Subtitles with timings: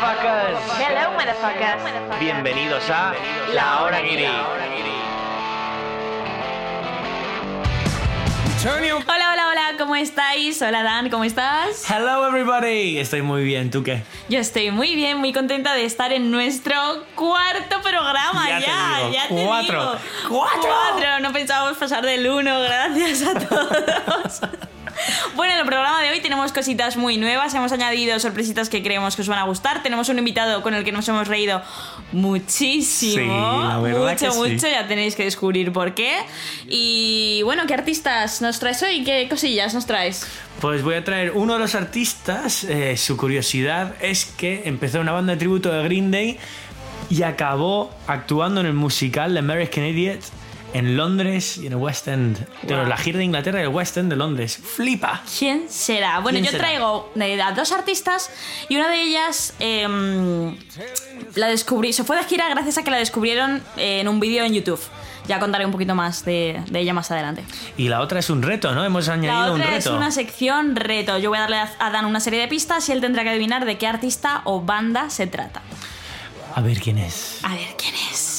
[0.00, 0.58] motherfuckers.
[0.78, 2.20] Hello, motherfuckers.
[2.20, 3.14] Bienvenidos a
[3.52, 4.26] La Hora Guiri.
[8.64, 10.60] Hola, hola, hola, ¿cómo estáis?
[10.62, 11.88] Hola, Dan, ¿cómo estás?
[11.90, 14.02] Hello everybody, estoy muy bien, ¿tú qué?
[14.28, 16.74] Yo estoy muy bien, muy contenta de estar en nuestro
[17.14, 18.66] cuarto programa Ya ya.
[18.66, 19.80] te digo, ya te cuatro.
[19.82, 19.98] digo.
[20.28, 20.60] ¡Cuatro!
[20.68, 24.40] Cuatro, no pensábamos pasar del uno, gracias a todos.
[25.36, 29.16] Bueno, en el programa de hoy tenemos cositas muy nuevas, hemos añadido sorpresitas que creemos
[29.16, 31.62] que os van a gustar, tenemos un invitado con el que nos hemos reído
[32.12, 34.38] muchísimo, Sí, la verdad mucho, que sí.
[34.38, 36.16] mucho, ya tenéis que descubrir por qué.
[36.68, 39.04] Y bueno, ¿qué artistas nos traes hoy?
[39.04, 40.26] ¿Qué cosillas nos traes?
[40.60, 45.12] Pues voy a traer uno de los artistas, eh, su curiosidad es que empezó una
[45.12, 46.38] banda de tributo de Green Day
[47.10, 50.20] y acabó actuando en el musical de American Idiot
[50.74, 52.46] en Londres y en el West End.
[52.64, 52.86] Wow.
[52.86, 54.58] la gira de Inglaterra y el West End de Londres.
[54.62, 55.22] ¡Flipa!
[55.38, 56.20] ¿Quién será?
[56.20, 56.64] Bueno, ¿Quién yo será?
[56.64, 57.10] traigo
[57.44, 58.30] a dos artistas
[58.68, 60.56] y una de ellas em,
[61.34, 64.44] la descubrí, se fue de gira gracias a que la descubrieron eh, en un vídeo
[64.44, 64.80] en YouTube.
[65.26, 67.44] Ya contaré un poquito más de, de ella más adelante.
[67.76, 68.82] Y la otra es un reto, ¿no?
[68.82, 71.18] Hemos añadido La un otra es una sección reto.
[71.18, 73.66] Yo voy a darle a Dan una serie de pistas y él tendrá que adivinar
[73.66, 75.60] de qué artista o banda se trata.
[76.54, 77.40] A ver quién es.
[77.42, 78.37] A ver quién es.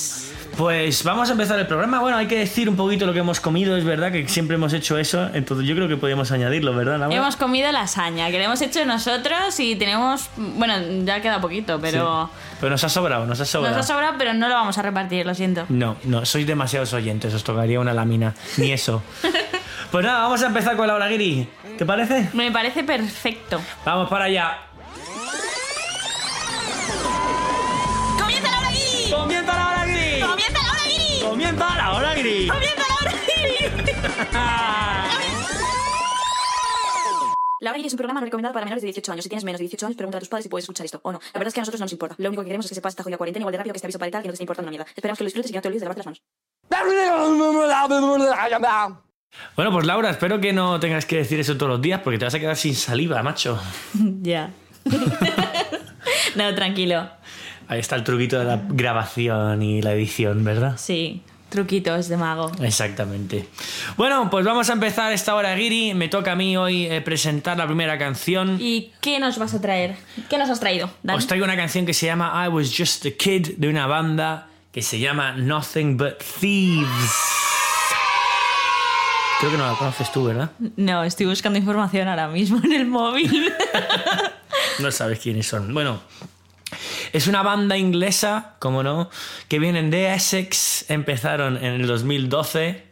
[0.59, 2.01] Pues vamos a empezar el programa.
[2.01, 4.73] Bueno, hay que decir un poquito lo que hemos comido, es verdad que siempre hemos
[4.73, 7.15] hecho eso, entonces yo creo que podríamos añadirlo, ¿verdad, Laura?
[7.15, 10.29] Hemos comido lasaña, que la hemos hecho nosotros y tenemos.
[10.35, 10.73] Bueno,
[11.05, 12.25] ya queda poquito, pero.
[12.25, 12.57] Sí.
[12.59, 13.73] Pero nos ha sobrado, nos ha sobrado.
[13.73, 15.65] Nos ha sobrado, pero no lo vamos a repartir, lo siento.
[15.69, 18.35] No, no, sois demasiados oyentes, os tocaría una lámina.
[18.57, 19.01] Ni eso.
[19.91, 21.47] pues nada, vamos a empezar con Laura Guiri.
[21.77, 22.31] ¿Te parece?
[22.33, 23.61] Me parece perfecto.
[23.85, 24.57] Vamos para allá.
[32.49, 32.83] ¡Comienza
[34.33, 34.59] la!
[37.61, 39.23] La Hora es un programa no recomendado para menores de 18 años.
[39.23, 41.11] Si tienes menos de 18 años, pregunta a tus padres si puedes escuchar esto o
[41.11, 41.19] no.
[41.33, 42.15] La verdad es que a nosotros no nos importa.
[42.17, 43.77] Lo único que queremos es que se pase esta jodida cuarentena igual de rápido que
[43.77, 44.87] este aviso para y tal, que no te esté importando una mierda.
[44.95, 46.21] Esperamos que lo disfrutes y que no te olvides de lavarte las manos.
[49.57, 52.25] Bueno, pues Laura, espero que no tengas que decir eso todos los días porque te
[52.25, 53.61] vas a quedar sin saliva, macho.
[54.21, 54.51] Ya.
[56.35, 57.09] no, tranquilo.
[57.67, 60.77] Ahí está el truquito de la grabación y la edición, ¿verdad?
[60.77, 62.51] Sí, truquitos de mago.
[62.61, 63.47] Exactamente.
[63.97, 65.93] Bueno, pues vamos a empezar esta hora, Giri.
[65.93, 68.57] Me toca a mí hoy eh, presentar la primera canción.
[68.59, 69.95] ¿Y qué nos vas a traer?
[70.29, 70.89] ¿Qué nos has traído?
[71.03, 71.17] Dan?
[71.17, 74.47] Os traigo una canción que se llama I Was Just a Kid de una banda
[74.71, 77.11] que se llama Nothing But Thieves.
[79.39, 80.51] Creo que no la conoces tú, ¿verdad?
[80.75, 83.53] No, estoy buscando información ahora mismo en el móvil.
[84.79, 85.73] No sabes quiénes son.
[85.73, 86.01] Bueno,
[87.13, 89.09] es una banda inglesa, como no,
[89.47, 90.89] que vienen de Essex.
[90.89, 92.83] Empezaron en el 2012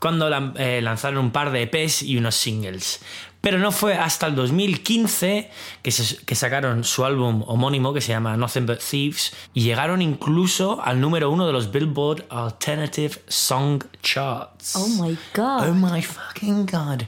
[0.00, 3.00] cuando eh, lanzaron un par de EPs y unos singles.
[3.42, 5.50] Pero no fue hasta el 2015
[5.82, 10.02] que, se- que sacaron su álbum homónimo que se llama Nothing But Thieves y llegaron
[10.02, 14.76] incluso al número uno de los Billboard Alternative Song Charts.
[14.76, 15.68] oh my god.
[15.70, 17.02] Oh my fucking god.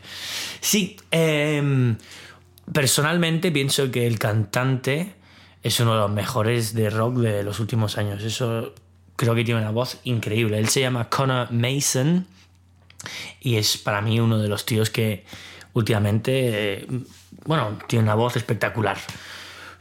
[0.62, 1.96] Sí, em,
[2.72, 5.14] personalmente pienso que el cantante
[5.62, 8.22] es uno de los mejores de rock de los últimos años.
[8.22, 8.74] Eso
[9.16, 10.58] creo que tiene una voz increíble.
[10.58, 12.26] Él se llama Connor Mason
[13.40, 15.24] y es para mí uno de los tíos que
[15.74, 16.86] últimamente, eh,
[17.44, 18.98] bueno, tiene una voz espectacular.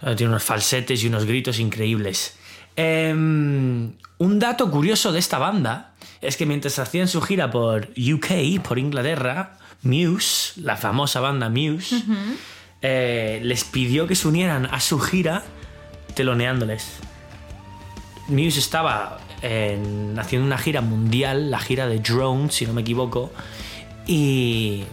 [0.03, 2.35] Eh, Tiene unos falsetes y unos gritos increíbles.
[2.75, 8.61] Em, un dato curioso de esta banda es que mientras hacían su gira por UK,
[8.63, 12.03] por Inglaterra, Muse, la famosa banda Muse,
[12.81, 15.43] eh, les pidió que se unieran a su gira
[16.21, 16.99] teloneándoles.
[18.27, 23.31] Muse estaba en- haciendo una gira mundial, la gira de Drone, si no me equivoco,
[24.05, 24.83] y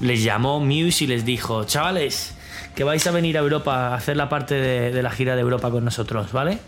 [0.00, 2.34] les llamó Muse y les dijo, chavales,
[2.76, 5.40] que vais a venir a Europa a hacer la parte de, de la gira de
[5.42, 6.58] Europa con nosotros, ¿vale?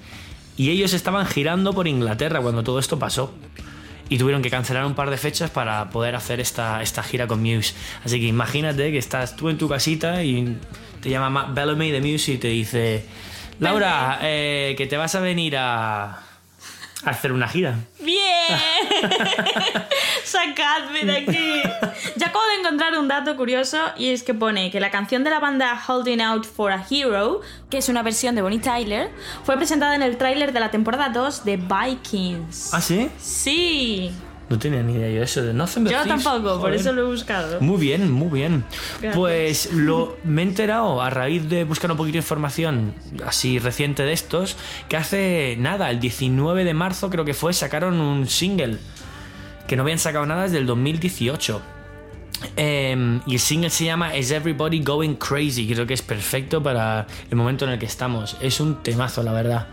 [0.57, 3.33] Y ellos estaban girando por Inglaterra cuando todo esto pasó.
[4.09, 7.41] Y tuvieron que cancelar un par de fechas para poder hacer esta, esta gira con
[7.41, 7.73] Muse.
[8.05, 10.59] Así que imagínate que estás tú en tu casita y
[11.01, 13.07] te llama Matt Bellamy de Muse y te dice,
[13.61, 16.21] Laura, eh, que te vas a venir a, a
[17.05, 17.77] hacer una gira.
[18.01, 18.19] ¡Bien!
[20.25, 21.63] ¡Sacadme de aquí!
[22.17, 25.31] Ya acabo de encontrar un dato curioso y es que pone que la canción de
[25.31, 27.41] la banda Holding Out for a Hero,
[27.71, 29.11] que es una versión de Bonnie Tyler,
[29.45, 32.75] fue presentada en el tráiler de la temporada 2 de Vikings.
[32.75, 33.11] ¿Ah, sí?
[33.19, 34.13] Sí.
[34.49, 36.25] No tenía ni idea yo eso de Nothing But Yo Thieves.
[36.25, 37.61] tampoco, por eso lo he buscado.
[37.61, 38.65] Muy bien, muy bien.
[39.01, 39.17] Gracias.
[39.17, 42.95] Pues lo, me he enterado a raíz de buscar un poquito de información
[43.25, 44.57] así reciente de estos,
[44.89, 48.79] que hace nada, el 19 de marzo creo que fue, sacaron un single,
[49.67, 51.63] que no habían sacado nada desde el 2018.
[52.57, 55.67] Eh, y el single se llama Is Everybody Going Crazy.
[55.73, 58.37] Creo que es perfecto para el momento en el que estamos.
[58.41, 59.69] Es un temazo, la verdad.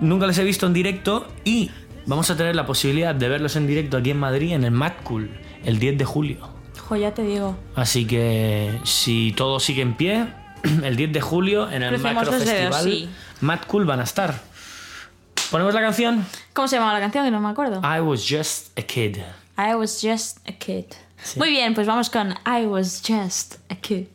[0.00, 1.70] Nunca les he visto en directo y
[2.08, 4.94] vamos a tener la posibilidad de verlos en directo aquí en Madrid en el Mad
[5.04, 5.30] Cool
[5.64, 6.48] el 10 de julio.
[6.88, 7.56] Jo, ya te digo.
[7.76, 10.26] Así que si todo sigue en pie,
[10.82, 13.08] el 10 de julio en el Crucemos Macro los dedos, Festival sí.
[13.42, 14.40] Mad Cool van a estar.
[15.50, 16.26] ¿Ponemos la canción?
[16.52, 17.24] ¿Cómo se llama la canción?
[17.24, 17.80] Que no me acuerdo.
[17.84, 19.18] I was just a kid.
[19.56, 20.86] I was just a kid.
[21.36, 24.06] Muy bien, pues vamos con I was just a kid.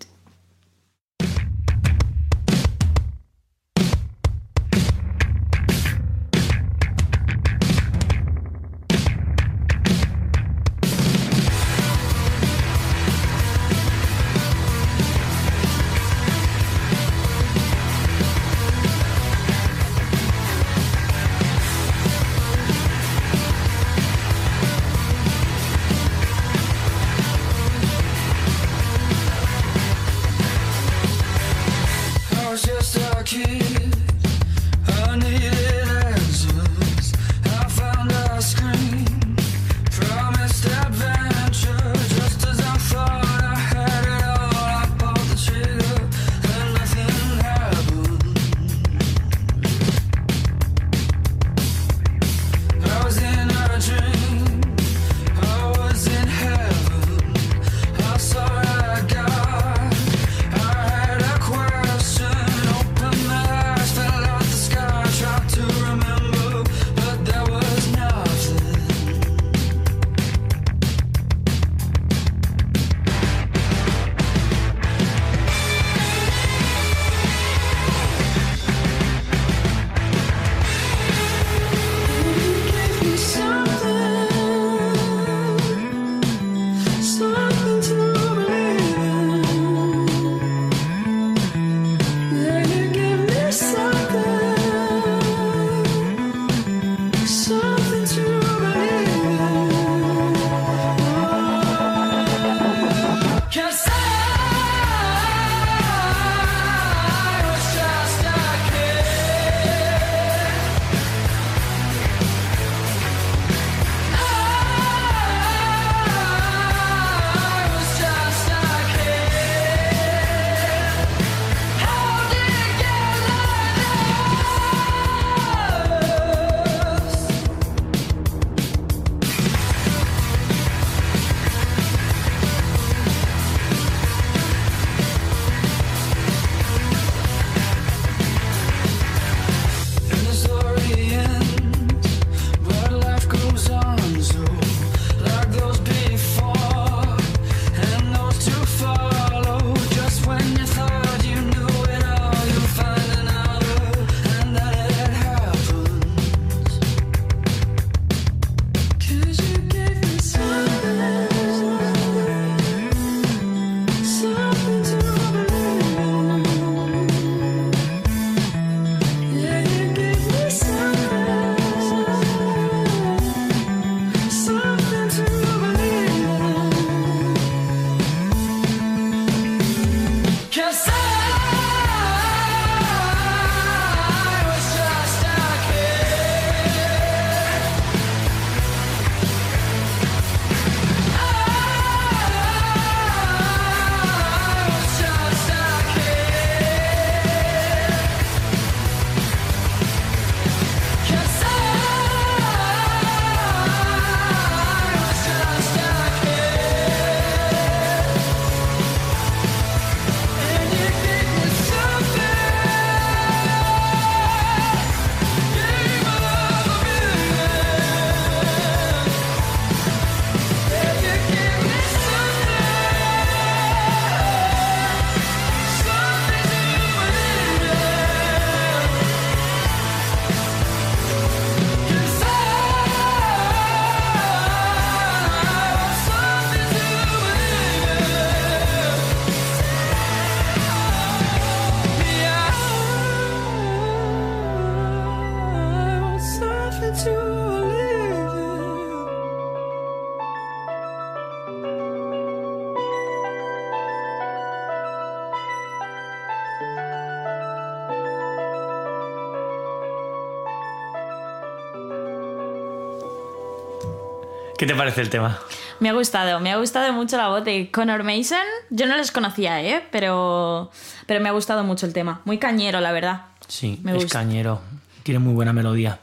[264.64, 265.38] ¿Qué te parece el tema?
[265.82, 268.38] Me ha gustado, me ha gustado mucho la voz de Connor Mason.
[268.70, 269.86] Yo no les conocía, ¿eh?
[269.92, 270.72] Pero,
[271.06, 272.22] pero me ha gustado mucho el tema.
[272.24, 273.24] Muy cañero, la verdad.
[273.50, 274.20] Sí, Me es gusta.
[274.20, 274.62] cañero.
[275.04, 276.00] Tiene muy buena melodía.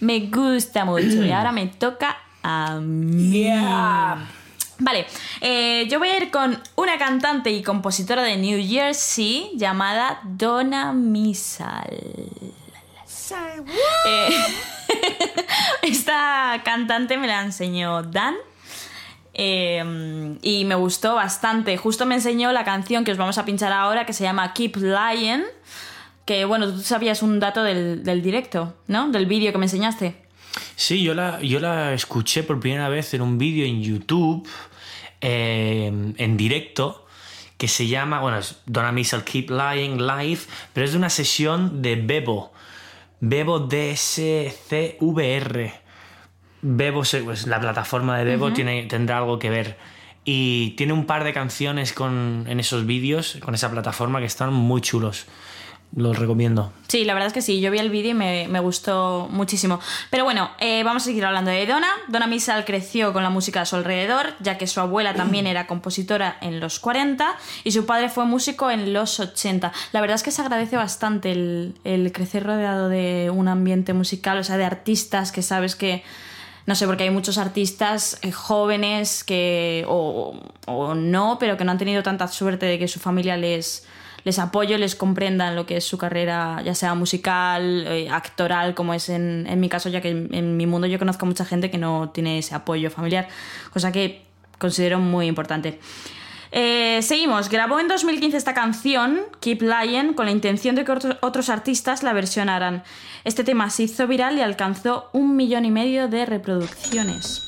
[0.00, 1.24] Me gusta mucho.
[1.24, 3.48] Y ahora me toca a mí.
[4.78, 5.06] Vale,
[5.40, 10.92] eh, yo voy a ir con una cantante y compositora de New Jersey llamada Donna
[10.92, 11.96] Misal.
[14.06, 14.30] Eh,
[15.82, 18.34] esta cantante me la enseñó Dan.
[19.34, 21.76] eh, y me gustó bastante.
[21.76, 24.76] Justo me enseñó la canción que os vamos a pinchar ahora, que se llama Keep
[24.76, 25.44] Lying.
[26.24, 29.08] Que bueno, tú sabías un dato del, del directo, ¿no?
[29.10, 30.16] Del vídeo que me enseñaste.
[30.74, 34.48] Sí, yo la, yo la escuché por primera vez en un vídeo en YouTube,
[35.20, 37.06] eh, en directo,
[37.58, 40.40] que se llama, bueno, es Donna Missile Keep Lying Live,
[40.72, 42.52] pero es de una sesión de Bebo.
[43.28, 45.02] Bebo DSCVR.
[46.62, 49.76] Bebo, pues la plataforma de Bebo tiene, tendrá algo que ver.
[50.24, 54.52] Y tiene un par de canciones con, en esos vídeos, con esa plataforma, que están
[54.52, 55.26] muy chulos.
[55.96, 56.74] Los recomiendo.
[56.88, 59.80] Sí, la verdad es que sí, yo vi el vídeo y me, me gustó muchísimo.
[60.10, 61.88] Pero bueno, eh, vamos a seguir hablando de Donna.
[62.08, 65.66] Donna Misal creció con la música a su alrededor, ya que su abuela también era
[65.66, 67.34] compositora en los 40
[67.64, 69.72] y su padre fue músico en los 80.
[69.92, 74.36] La verdad es que se agradece bastante el, el crecer rodeado de un ambiente musical,
[74.36, 76.04] o sea, de artistas que sabes que...
[76.66, 81.70] No sé, porque hay muchos artistas eh, jóvenes que, o, o no, pero que no
[81.70, 83.86] han tenido tanta suerte de que su familia les,
[84.26, 88.74] les apoye, les comprenda en lo que es su carrera, ya sea musical, eh, actoral,
[88.74, 91.28] como es en, en mi caso, ya que en, en mi mundo yo conozco a
[91.28, 93.28] mucha gente que no tiene ese apoyo familiar,
[93.72, 94.24] cosa que
[94.58, 95.78] considero muy importante.
[96.52, 101.16] Eh, seguimos, grabó en 2015 esta canción, Keep Lying, con la intención de que otro-
[101.20, 102.82] otros artistas la versionaran.
[103.24, 107.42] Este tema se hizo viral y alcanzó un millón y medio de reproducciones.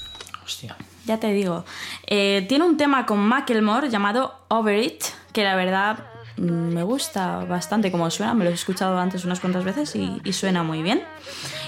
[0.44, 0.76] Hostia.
[1.06, 1.64] Ya te digo.
[2.06, 6.00] Eh, tiene un tema con Macklemore llamado Over It, que la verdad
[6.38, 8.34] me gusta bastante como suena.
[8.34, 11.02] Me lo he escuchado antes unas cuantas veces y, y suena muy bien.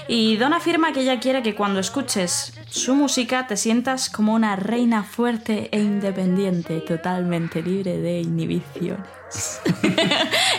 [0.07, 4.55] Y Don afirma que ella quiere que cuando escuches su música te sientas como una
[4.55, 9.07] reina fuerte e independiente, totalmente libre de inhibiciones.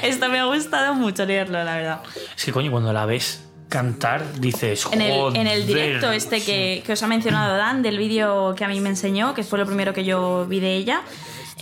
[0.03, 2.03] Esto me ha gustado mucho leerlo, la verdad.
[2.37, 5.67] Es que coño, cuando la ves cantar, dices, En el, en el "Joder".
[5.67, 9.33] directo este que, que os ha mencionado Dan, del vídeo que a mí me enseñó,
[9.35, 11.03] que fue lo primero que yo vi de ella,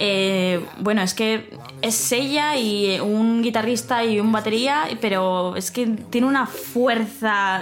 [0.00, 5.86] eh, bueno, es que es ella y un guitarrista y un batería, pero es que
[5.86, 7.60] tiene una fuerza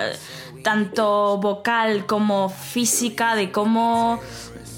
[0.62, 4.18] tanto vocal como física de cómo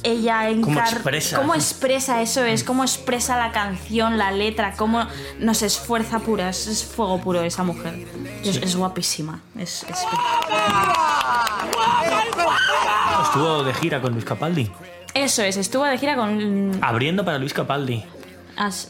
[0.02, 1.36] ella Cómo encar- expresa.
[1.38, 5.06] cómo expresa eso es, cómo expresa la canción, la letra, cómo
[5.38, 8.06] nos esfuerza pura, es, es fuego puro esa mujer.
[8.42, 9.98] Es, es guapísima, es, es
[13.24, 14.70] Estuvo de gira con Luis Capaldi.
[15.14, 16.78] Eso es, estuvo de gira con.
[16.82, 18.04] Abriendo para Luis Capaldi.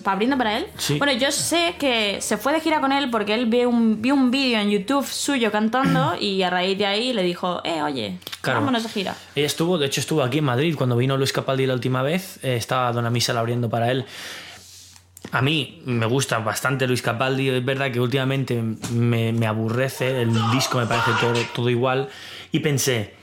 [0.05, 0.67] ¿Abriendo para él?
[0.79, 0.99] Sí.
[0.99, 4.15] Bueno, yo sé que se fue de gira con él porque él vio un, vio
[4.15, 8.19] un vídeo en YouTube suyo cantando y a raíz de ahí le dijo, eh, oye,
[8.41, 8.61] Claro.
[8.61, 9.15] vámonos de gira.
[9.37, 12.41] Ella estuvo, de hecho, estuvo aquí en Madrid cuando vino Luis Capaldi la última vez.
[12.43, 14.05] eh, estaba Dona Misa abriendo para él.
[15.33, 17.51] A mí me gusta bastante Luis Capaldi.
[17.51, 18.61] Es verdad que últimamente
[18.93, 20.23] me, me aburrece.
[20.23, 22.09] El disco me parece todo, todo igual.
[22.51, 23.15] Y pensé,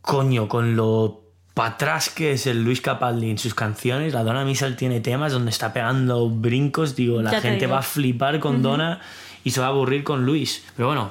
[0.00, 1.21] coño, con lo
[1.56, 5.50] atrás que es el Luis Capaldi en sus canciones, la Dona Misal tiene temas donde
[5.50, 6.96] está pegando brincos.
[6.96, 9.00] Digo, la Ya gente va a flipar con Dona
[9.44, 10.64] y se va a aburrir con Luis.
[10.76, 11.10] Pero bueno,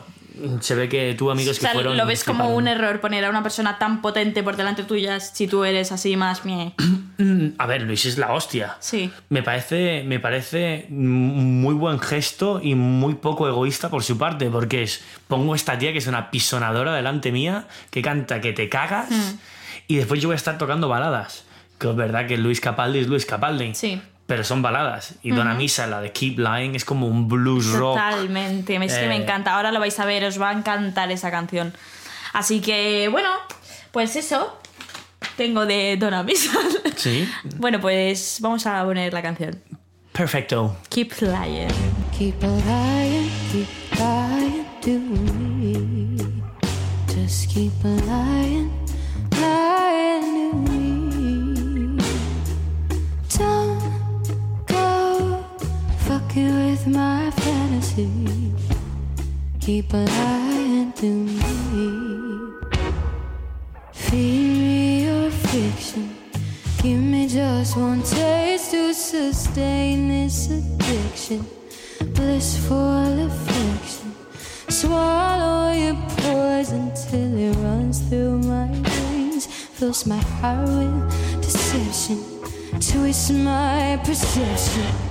[0.61, 1.97] se ve que tuvo amigos O que sea, fueron.
[1.97, 5.45] lo ves como un error poner a una persona tan potente por delante tuya si
[5.45, 6.73] tú eres así más mie.
[7.17, 8.77] Mm, A ver, Luis es la hostia.
[8.79, 9.11] Sí.
[9.29, 14.83] Me parece, me parece muy buen gesto y muy poco egoísta por su parte, porque
[14.83, 19.09] es, pongo esta tía que es una pisonadora delante mía, que canta que te cagas,
[19.11, 19.37] Hmm.
[19.93, 21.43] Y después yo voy a estar tocando baladas.
[21.77, 23.99] Que es verdad que Luis Capaldi es Luis Capaldi, Sí.
[24.27, 25.15] pero son baladas.
[25.23, 27.95] Y Dona Misa, la de Keep Lying, es como un blues rock.
[27.97, 29.21] Totalmente, es que me Eh.
[29.23, 29.55] encanta.
[29.55, 31.73] Ahora lo vais a ver, os va a encantar esa canción.
[32.33, 33.29] Así que, bueno,
[33.91, 34.57] pues eso
[35.37, 36.61] tengo de Donna Misal.
[36.95, 39.59] Sí, Bueno, pues vamos a poner la canción.
[40.13, 40.77] perfecto.
[40.89, 41.67] Keep Lying.
[42.17, 43.67] Keep lying, keep
[43.97, 46.17] lying to me.
[47.07, 48.69] Just keep lying,
[77.11, 79.00] till it runs through my veins.
[79.81, 82.19] Fills my heart with deception,
[82.79, 85.10] twists my perception.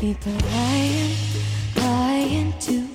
[0.00, 1.16] Keep lying,
[1.76, 2.87] lying to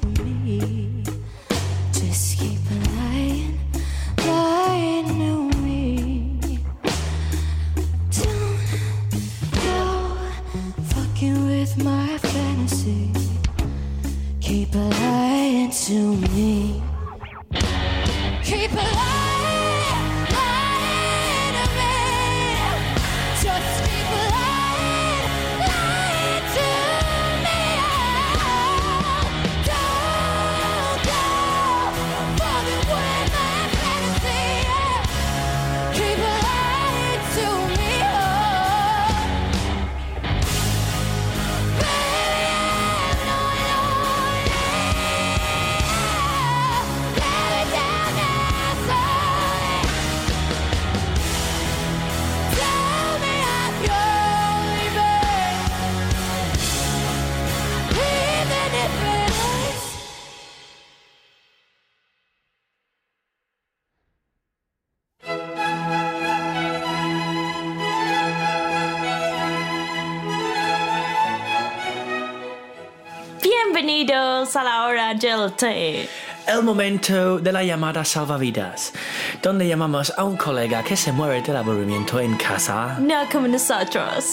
[76.48, 78.94] El momento de la llamada salvavidas,
[79.42, 82.98] donde llamamos a un colega que se muere del aburrimiento en casa.
[83.00, 84.26] No como nosotros.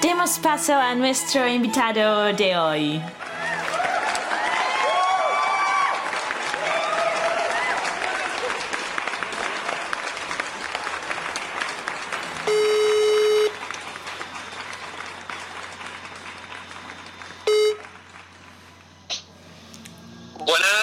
[0.00, 3.02] Demos paso a nuestro invitado de hoy.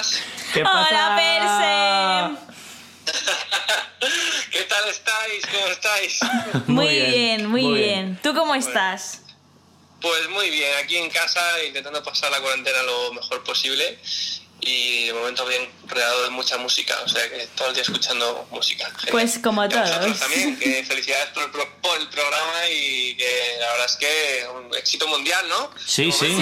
[0.07, 1.15] Buenas, ¿Qué Hola,
[4.51, 5.45] ¿qué tal estáis?
[5.45, 6.19] ¿Cómo estáis?
[6.53, 6.71] Perse.
[6.71, 8.19] Muy, bien, muy, bien.
[8.21, 9.21] ¿Tú cómo estás?
[10.01, 13.99] Pues muy bien, aquí en casa intentando pasar la cuarentena lo mejor posible
[14.61, 18.47] y de momento bien rodeado de mucha música, o sea que todo el día escuchando
[18.51, 18.85] música.
[18.85, 19.07] Genial.
[19.11, 20.19] Pues como todos.
[20.19, 24.47] también, que felicidades por el, pro- por el programa y que la verdad es que
[24.55, 25.71] un éxito mundial, ¿no?
[25.85, 26.35] Sí, sí.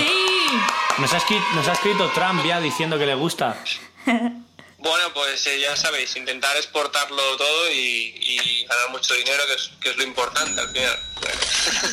[0.98, 3.58] Nos ha, escrito, nos ha escrito Trump ya diciendo que le gusta.
[4.78, 9.72] Bueno, pues eh, ya sabéis, intentar exportarlo todo y, y ganar mucho dinero, que es,
[9.82, 11.00] que es lo importante al final.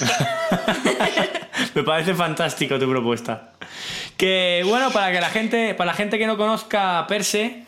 [1.75, 3.53] Me parece fantástico tu propuesta.
[4.17, 7.65] Que bueno, para que la gente, para la gente que no conozca Perse,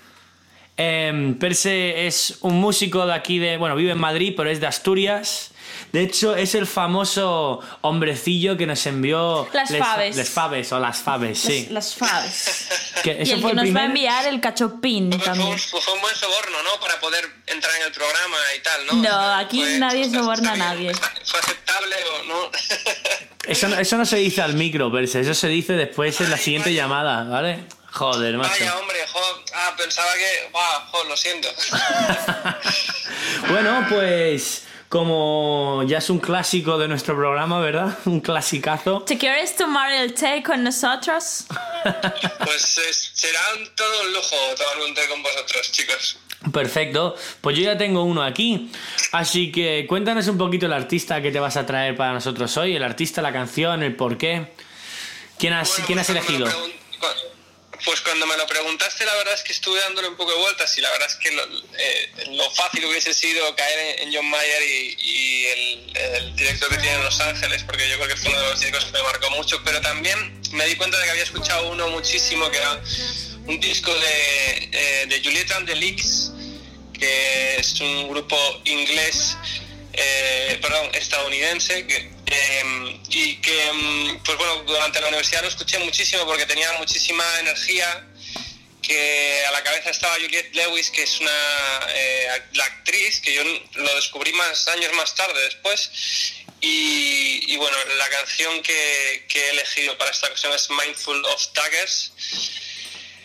[0.76, 4.66] em, Perse es un músico de aquí de, bueno, vive en Madrid, pero es de
[4.66, 5.53] Asturias.
[5.94, 10.16] De hecho, es el famoso hombrecillo que nos envió Las les, faves.
[10.16, 11.68] les faves o las faves, sí.
[11.70, 12.68] Las, las faves.
[13.04, 15.52] Que Y el fue que el nos va a enviar el cachopín Fue, fue también.
[15.52, 16.80] un, fue un buen soborno, ¿no?
[16.80, 18.92] Para poder entrar en el programa y tal, ¿no?
[18.94, 20.92] No, aquí nadie soborna a nadie.
[21.24, 22.50] ¿Fue aceptable o no?
[23.46, 26.38] Eso, no- eso no se dice al micro, Perse, eso se dice después en la
[26.38, 27.64] siguiente llamada, ¿vale?
[27.92, 28.50] Joder, macho.
[28.50, 29.20] Vaya, hombre, jo,
[29.54, 30.86] ah, pensaba que, ¡buah!
[30.90, 31.48] jo, lo siento.
[33.48, 37.98] Bueno, pues como ya es un clásico de nuestro programa, ¿verdad?
[38.04, 39.02] Un clasicazo.
[39.02, 41.46] ¿Te quieres tomar el té con nosotros?
[42.44, 46.18] Pues es- será un- todo un lujo tomar un té con vosotros, chicos.
[46.52, 47.16] Perfecto.
[47.40, 48.70] Pues yo ya tengo uno aquí.
[49.12, 52.76] Así que cuéntanos un poquito el artista que te vas a traer para nosotros hoy.
[52.76, 54.52] El artista, la canción, el por qué.
[55.38, 56.46] ¿Quién has, Bueno, ¿quién pues has me elegido?
[57.84, 60.76] Pues cuando me lo preguntaste, la verdad es que estuve dándole un poco de vueltas
[60.78, 61.42] y la verdad es que lo,
[61.78, 62.10] eh,
[62.54, 67.62] fácil hubiese sido caer en, John Mayer y, el, director que tiene en Los Ángeles,
[67.64, 70.40] porque yo creo que fue uno de los discos que me marcó mucho, pero también
[70.52, 72.80] me di cuenta de que había escuchado uno muchísimo, que era
[73.46, 76.32] un disco de, eh, de and the Leaks,
[76.98, 79.36] que es un grupo inglés,
[79.92, 85.78] eh, perdón, estadounidense, que, eh, y que, mm, pues bueno, durante la universidad lo escuché
[85.78, 88.06] muchísimo porque tenía muchísima energía,
[88.82, 93.42] que a la cabeza estaba Juliette Lewis, que es una eh, la actriz, que yo
[93.74, 95.90] lo descubrí más años más tarde después,
[96.60, 102.12] y, bueno, la canción que, que he elegido para esta ocasión es Mindful of Daggers,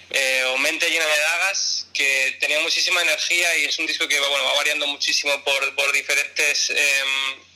[0.10, 4.20] eh, o Mente llena de dagas, que tenía muchísima energía y es un disco que
[4.20, 7.49] bueno, va variando muchísimo por, por diferentes em,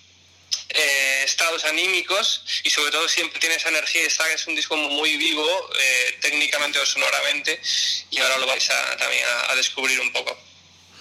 [0.74, 4.76] eh, estados anímicos y sobre todo siempre tiene esa energía y está es un disco
[4.76, 5.48] muy vivo,
[5.80, 7.62] eh, técnicamente o sonoramente,
[8.10, 10.38] y ahora lo vais a, también a, a descubrir un poco.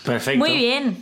[0.04, 0.38] Perfecto.
[0.38, 1.00] Muy bien.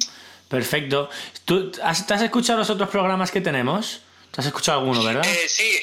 [0.48, 1.08] Perfecto.
[1.44, 4.00] ¿Tú has, ¿Te has escuchado los otros programas que tenemos?
[4.30, 5.24] ¿Te has escuchado alguno, verdad?
[5.26, 5.76] Eh, sí,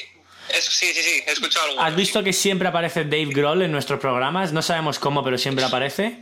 [0.48, 1.80] eso, sí, sí, sí, he escuchado algo.
[1.80, 4.52] ¿Has visto que siempre aparece Dave Grohl en nuestros programas?
[4.52, 6.18] No sabemos cómo, pero siempre aparece.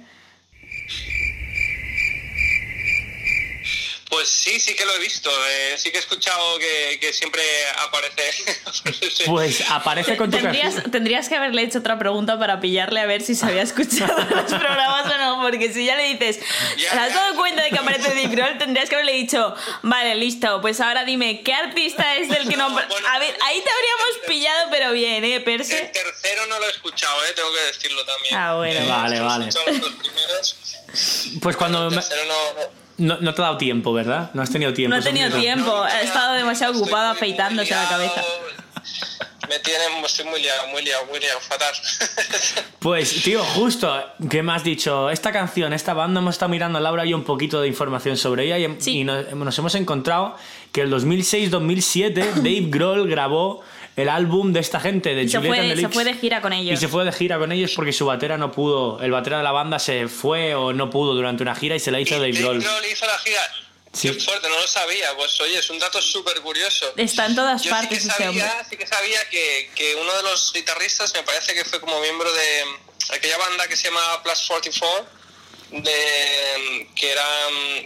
[4.08, 5.30] Pues sí, sí que lo he visto.
[5.48, 7.42] eh, sí que he escuchado que, que siempre
[7.78, 8.22] aparece.
[9.26, 10.90] Pues aparece con tu Tendrías, canción.
[10.92, 14.44] tendrías que haberle hecho otra pregunta para pillarle a ver si se había escuchado los
[14.52, 16.38] programas o no, porque si ya le dices,
[16.76, 18.58] ¿te has dado cuenta de que aparece Dave Grohl?
[18.58, 22.68] Tendrías que haberle dicho, vale, listo, pues ahora dime, ¿qué artista es del que no...
[22.68, 23.08] No, bueno.
[23.08, 25.90] A ver, ahí te habríamos pillado, pero bien, ¿eh, El Perse?
[25.92, 28.34] tercero no lo he escuchado, eh, tengo que decirlo también.
[28.36, 28.80] Ah, bueno.
[28.80, 29.48] Eh, Vale, vale.
[29.48, 30.56] escuchado los dos primeros,
[31.42, 31.88] Pues cuando...
[31.88, 32.85] el tercero no- no.
[32.98, 34.30] No, no te ha dado tiempo, ¿verdad?
[34.34, 34.94] No has tenido tiempo.
[34.96, 38.22] No he tenido tiempo, he estado demasiado Estoy ocupado muy- muy afeitándose la cabeza.
[39.48, 41.72] Me tienen, estoy muy liado, muy liado, muy liado, fatal.
[42.80, 43.92] Pues, tío, justo,
[44.30, 47.60] que me has dicho, esta canción, esta banda, hemos estado mirando Laura y un poquito
[47.60, 49.00] de información sobre ella y, Sí.
[49.00, 50.36] y nos, nos hemos encontrado
[50.72, 53.62] que el 2006-2007 Dave Grohl grabó
[53.96, 56.14] el álbum de esta gente, de Y se Juliet fue, and the se fue de
[56.14, 56.74] gira con ellos.
[56.74, 59.42] Y se fue de gira con ellos porque su batera no pudo, el batera de
[59.44, 62.32] la banda se fue o no pudo durante una gira y se la hizo Dave
[62.32, 62.58] Grohl.
[62.62, 63.40] hizo la gira.
[63.92, 64.10] Sí.
[64.12, 65.16] Qué fuerte, no lo sabía.
[65.16, 66.92] Pues oye, es un dato súper curioso.
[66.98, 68.44] Está en todas Yo partes sí que ese hombre.
[68.46, 71.98] sabía, sí que sabía que, que uno de los guitarristas me parece que fue como
[72.02, 72.64] miembro de
[73.16, 75.06] aquella banda que se llama Plus 44,
[75.70, 77.24] de, que era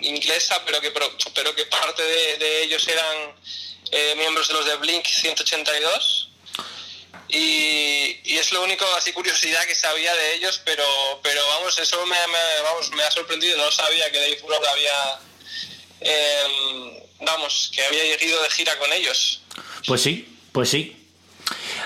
[0.03, 3.35] inglesa, pero que, pro- pero que parte de, de ellos eran
[3.91, 6.29] eh, miembros de los de Blink 182.
[7.29, 10.85] Y, y es lo único, así curiosidad que sabía de ellos, pero,
[11.23, 15.21] pero vamos, eso me, me- vamos, me ha sorprendido, no sabía que Dave Grohl había,
[16.01, 19.43] em, vamos, que había ido de gira con ellos.
[19.87, 20.97] Pues sí, pues sí.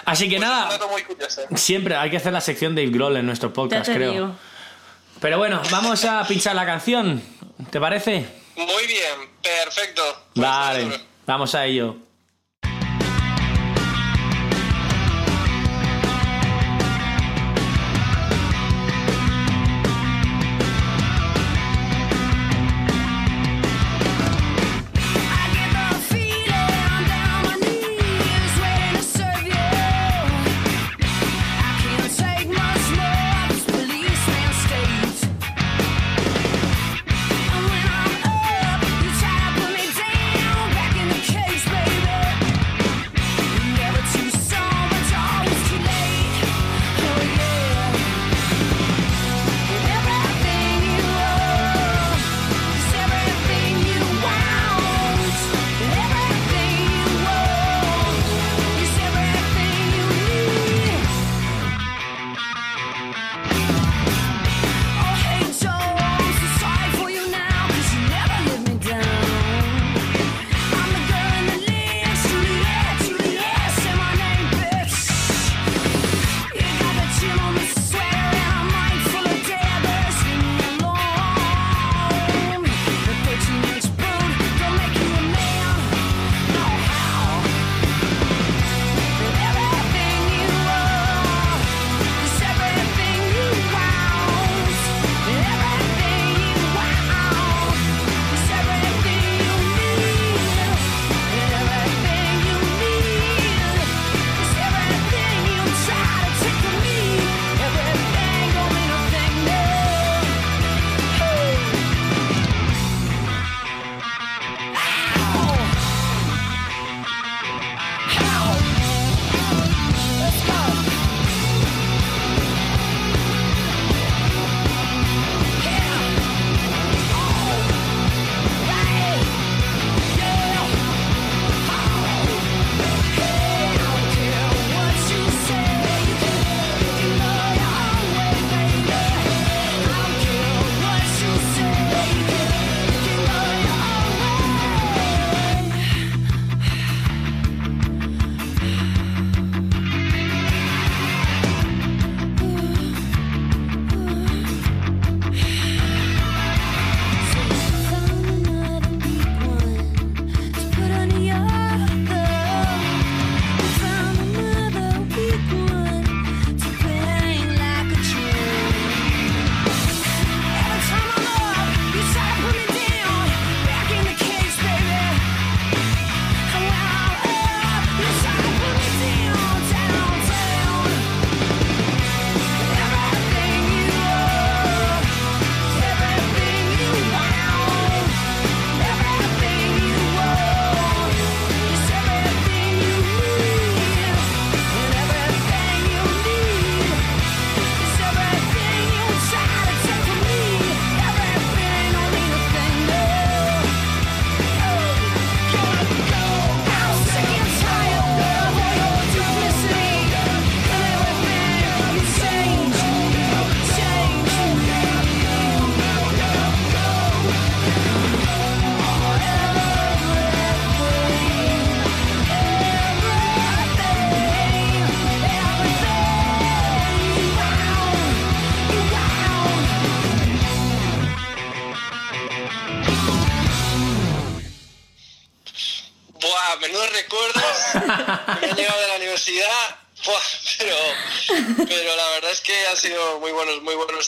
[0.07, 1.43] Así que Pues nada, curioso.
[1.57, 4.13] siempre hay que hacer la sección Dave Grohl en nuestro podcast, te creo.
[4.13, 4.37] digo.
[5.21, 7.23] Pero bueno, vamos a pinchar la canción.
[7.71, 8.27] ¿Te parece?
[8.57, 10.27] Muy bien, perfecto.
[10.35, 11.01] Pues Vale.
[11.27, 12.04] Vamos a ello.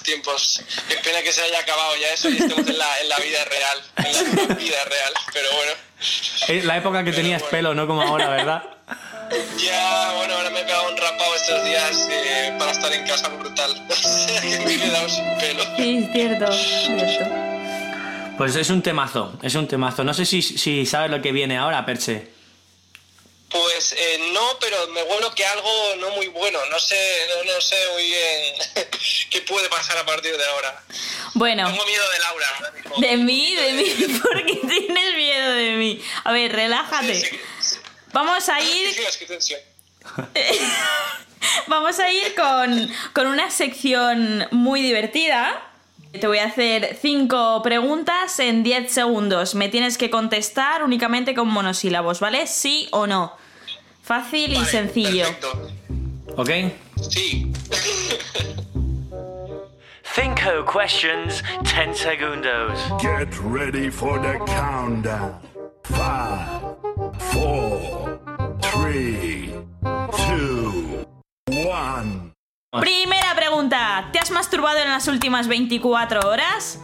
[0.07, 0.62] Tiempos.
[0.88, 3.45] Qué pena que se haya acabado ya eso y estemos en la, en la vida
[3.45, 5.12] real, en la vida real.
[5.35, 5.73] Pero bueno,
[6.49, 7.51] Es la época que tenías bueno.
[7.51, 8.62] pelo, no como ahora, ¿verdad?
[9.59, 13.29] ya, bueno, ahora me he pegado un rapado estos días eh, para estar en casa
[13.29, 13.87] brutal.
[13.90, 15.64] O sea que me he quedado sin pelo.
[15.77, 17.25] Sí, es cierto, cierto.
[18.38, 20.05] Pues es un temazo, es un temazo.
[20.05, 22.36] No sé si, si sabes lo que viene ahora, Perche.
[23.61, 26.59] Pues eh, no, pero me huelo que algo no muy bueno.
[26.71, 26.97] No sé,
[27.29, 28.55] no, no sé muy bien
[29.31, 30.83] qué puede pasar a partir de ahora.
[31.35, 32.47] Bueno, Tengo miedo de Laura.
[32.57, 32.97] ahora mismo.
[32.99, 36.03] de mí, de mí, porque tienes miedo de mí.
[36.25, 37.14] A ver, Sí, relájate.
[37.14, 37.37] sí.
[38.12, 38.97] Vamos a ir.
[41.66, 45.62] Vamos a ir con, con una sección muy divertida.
[46.19, 49.55] Te voy a hacer cinco preguntas en 10 segundos.
[49.55, 52.47] Me tienes que contestar únicamente con monosílabos, ¿vale?
[52.47, 53.37] Sí o no.
[54.07, 55.25] Fácil y Vale, sencillo.
[55.25, 55.69] Perfecto.
[56.37, 56.51] ¿Ok?
[57.11, 57.53] Sí.
[60.14, 62.79] Cinco questions, 10 segundos.
[63.01, 65.40] Get ready for the countdown.
[65.83, 66.77] Five,
[67.33, 68.21] four,
[68.62, 71.05] three, two,
[71.66, 72.33] one.
[72.79, 74.09] Primera pregunta.
[74.12, 76.79] ¿Te has masturbado en las últimas 24 horas?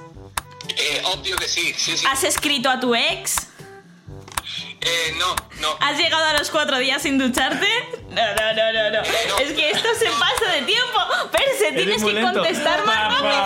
[0.76, 2.04] Eh, obvio que sí, sí, sí.
[2.10, 3.51] ¿Has escrito a tu ex?
[4.84, 5.76] Eh, no, no.
[5.80, 7.66] ¿Has llegado a los cuatro días sin ducharte?
[8.10, 9.38] No, no, no, no, no.
[9.38, 10.98] Es que esto se pasa de tiempo.
[11.30, 13.42] Perse, tienes que contestar más rápido.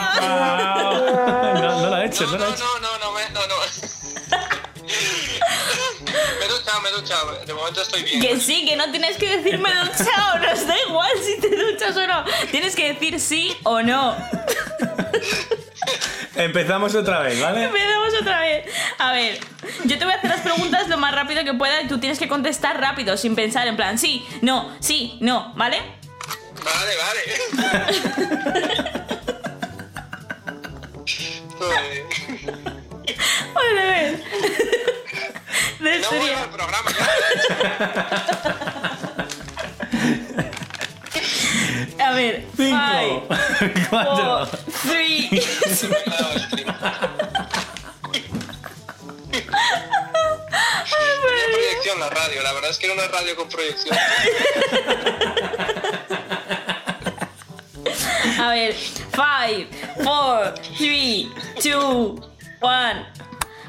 [1.57, 2.64] No, no lo ha hecho, No, no ha no, hecho.
[2.64, 3.55] no, no, no, me, no, no.
[6.38, 7.44] me he duchado, me he duchado.
[7.44, 8.20] De momento estoy bien.
[8.20, 12.07] Que sí, que no tienes que decirme duchado, nos da igual si te duchas o
[12.07, 12.25] no.
[12.51, 14.16] Tienes que decir sí o no.
[16.35, 17.64] Empezamos otra vez, ¿vale?
[17.64, 18.66] Empezamos otra vez.
[18.99, 19.38] A ver,
[19.85, 22.18] yo te voy a hacer las preguntas lo más rápido que pueda y tú tienes
[22.18, 25.79] que contestar rápido, sin pensar, en plan, sí, no, sí, no, ¿vale?
[26.64, 27.96] Vale, vale.
[33.55, 34.25] Vale, a ver.
[35.81, 36.20] De No serio.
[36.20, 36.90] vuelvo al programa.
[42.05, 44.47] A ver, Cinco, five, cuatro.
[44.47, 45.41] four, three.
[45.41, 46.75] Se me ha dado el stream.
[51.27, 53.97] Tenía proyección la radio, la verdad es que era una radio con proyección.
[58.41, 59.69] A ver, five,
[60.05, 61.31] four, three,
[61.62, 62.21] two,
[62.61, 63.07] one.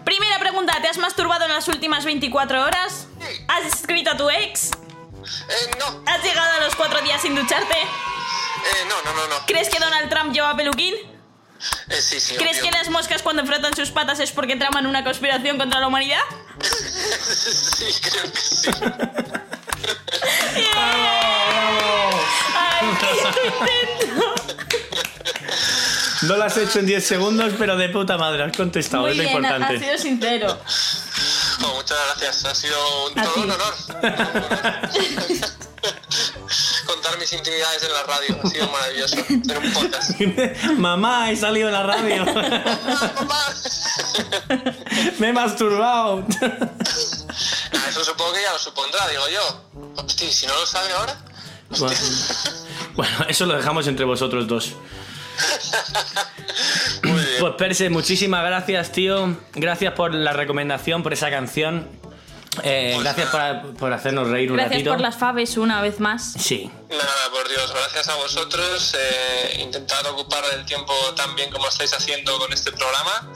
[0.04, 3.08] Primera pregunta, ¿te has masturbado en las últimas 24 horas?
[3.48, 4.72] ¿Has escrito a tu ex?
[5.49, 7.75] Eh, no, ¿Has llegado a los cuatro días sin ducharte?
[7.77, 9.45] eh, no, no, no, no.
[9.45, 10.93] ¿Crees que Donald Trump lleva peluquín?
[11.89, 12.69] Eh, sí, sí, ¿Crees obvio.
[12.71, 16.21] que las moscas cuando frotan sus patas es porque traman una conspiración contra la humanidad?
[17.27, 18.71] Sí, creo que sí.
[22.55, 23.07] ¡Ay, qué
[23.47, 24.36] intento!
[26.23, 29.17] No lo has hecho en 10 segundos, pero de puta madre, has contestado, Muy es
[29.17, 29.86] lo bien, ha, ha importante.
[29.86, 30.60] sido sincero.
[31.75, 33.73] Muchas gracias, ha sido un, todo un honor.
[36.86, 39.15] Contar mis intimidades en la radio ha sido maravilloso.
[39.30, 40.12] En un podcast.
[40.77, 42.25] Mamá, he salido en la radio.
[42.27, 43.53] ¡Ah, papá!
[45.19, 46.25] Me he masturbado.
[47.89, 49.63] Eso supongo que ya lo supondrá, digo yo.
[49.95, 51.17] Hostia, ¿y si no lo sabe ahora?
[51.69, 51.97] Bueno,
[52.95, 54.73] bueno, eso lo dejamos entre vosotros dos.
[57.39, 57.41] Bien.
[57.41, 59.36] Pues Perse, muchísimas gracias, tío.
[59.54, 61.88] Gracias por la recomendación, por esa canción.
[62.63, 64.91] Eh, Pues gracias por, por hacernos reír un Gracias ratito.
[64.91, 66.34] por las faves una vez más.
[66.39, 66.71] Sí.
[66.89, 68.95] Nada, por Dios, gracias a vosotros.
[69.00, 73.32] Eh, intentad ocupar el tiempo tan bien como estáis haciendo con este programa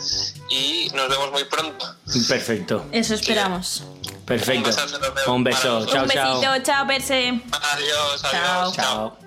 [0.49, 1.85] y nos vemos muy pronto.
[2.27, 2.87] Perfecto.
[2.91, 3.83] Eso esperamos.
[4.25, 4.71] Perfecto.
[5.27, 5.81] Un beso.
[5.85, 6.63] para Chao, Un besito, chao.
[6.63, 7.41] chao, Perse.
[7.51, 8.71] Adiós, Chao.
[8.71, 8.75] adiós.
[8.75, 9.17] Chao.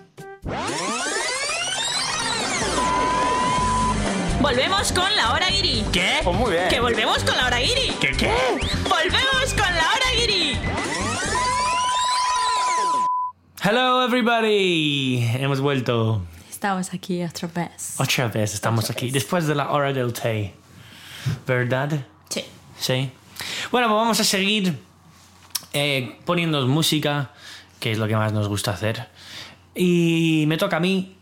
[4.45, 5.87] Volvemos con la hora guiri.
[5.91, 6.21] ¿Qué?
[6.23, 6.69] Pues muy bien.
[6.69, 7.95] Que volvemos con la hora guiri.
[7.99, 8.31] ¿Qué qué?
[8.83, 10.59] Volvemos con la hora guiri.
[13.63, 15.27] Hello everybody.
[15.41, 16.21] Hemos vuelto.
[16.51, 17.95] Estamos aquí otra vez.
[17.97, 19.11] Otra vez estamos aquí.
[19.11, 20.53] Después de la hora del té.
[21.47, 22.05] ¿Verdad?
[22.29, 22.45] Sí.
[22.79, 23.11] Sí.
[23.73, 24.79] Bueno, pues vamos a seguir
[25.73, 27.31] eh, poniendo música,
[27.81, 29.09] que es lo que más nos gusta hacer.
[29.75, 31.17] Y me toca a mí.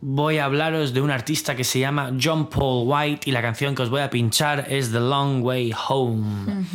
[0.00, 3.74] Voy a hablaros de un artista que se llama John Paul White y la canción
[3.74, 6.66] que os voy a pinchar es The Long Way Home.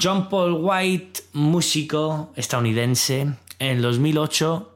[0.00, 3.20] John Paul White, músico estadounidense,
[3.58, 4.68] en el 2008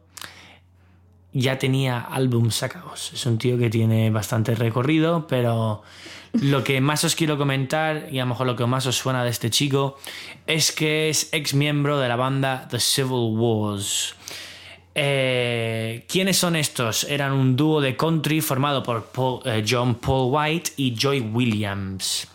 [1.34, 3.12] ya tenía álbum sacados.
[3.12, 5.82] Es un tío que tiene bastante recorrido, pero
[6.32, 9.22] lo que más os quiero comentar, y a lo mejor lo que más os suena
[9.22, 9.98] de este chico,
[10.46, 14.14] es que es ex miembro de la banda The Civil Wars.
[14.98, 17.04] Eh, ¿Quiénes son estos?
[17.04, 22.26] Eran un dúo de country formado por Paul- eh, John Paul White y Joy Williams.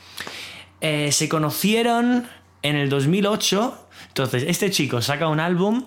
[0.80, 2.28] Eh, se conocieron
[2.62, 3.88] en el 2008.
[4.10, 5.86] Entonces, este chico saca un álbum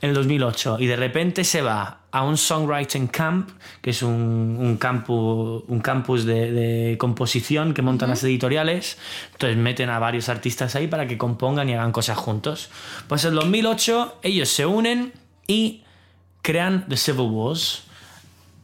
[0.00, 4.56] en el 2008 y de repente se va a un songwriting camp, que es un,
[4.60, 8.96] un campus, un campus de, de composición que montan las editoriales.
[9.32, 12.70] Entonces meten a varios artistas ahí para que compongan y hagan cosas juntos.
[13.08, 15.12] Pues en el 2008 ellos se unen
[15.48, 15.82] y
[16.42, 17.84] crean The Civil Wars.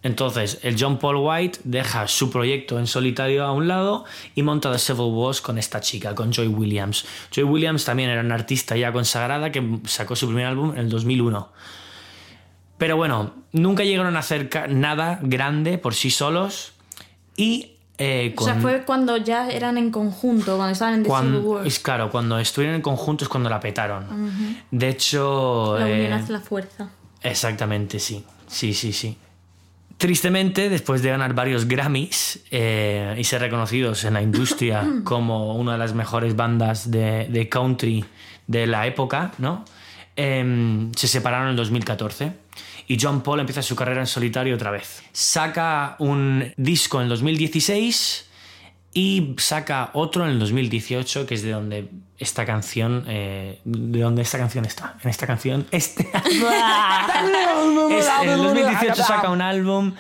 [0.03, 4.71] Entonces, el John Paul White deja su proyecto en solitario a un lado y monta
[4.71, 7.05] The Civil Wars con esta chica, con Joy Williams.
[7.33, 10.88] Joy Williams también era una artista ya consagrada que sacó su primer álbum en el
[10.88, 11.49] 2001.
[12.79, 16.73] Pero bueno, nunca llegaron a hacer nada grande por sí solos
[17.37, 21.21] y eh, O sea, fue cuando ya eran en conjunto, cuando estaban en The Civil
[21.21, 21.67] cuando, War.
[21.67, 24.07] es claro, cuando estuvieron en conjunto es cuando la petaron.
[24.71, 25.77] De hecho...
[25.77, 26.91] La unión eh, hace la fuerza.
[27.22, 28.24] Exactamente, sí.
[28.46, 29.16] Sí, sí, sí.
[29.96, 35.72] Tristemente, después de ganar varios Grammys eh, y ser reconocidos en la industria como una
[35.72, 38.04] de las mejores bandas de, de country
[38.46, 39.64] de la época, ¿no?
[40.14, 42.33] Em, se separaron en el 2014
[42.88, 45.02] y John Paul empieza su carrera en solitario otra vez.
[45.12, 48.28] Saca un disco en el 2016
[48.92, 54.22] y saca otro en el 2018, que es de donde esta canción, eh, de donde
[54.22, 54.96] esta canción está.
[55.05, 56.09] En esta canción, este.
[57.90, 59.94] Es- en el 2018 saca un álbum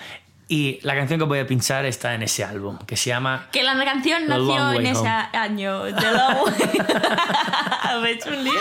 [0.48, 3.62] y la canción que voy a pinchar está en ese álbum, que se llama Que
[3.62, 5.82] la canción The nació en ese año.
[5.84, 8.12] The Long Way.
[8.12, 8.52] Hecho un lío.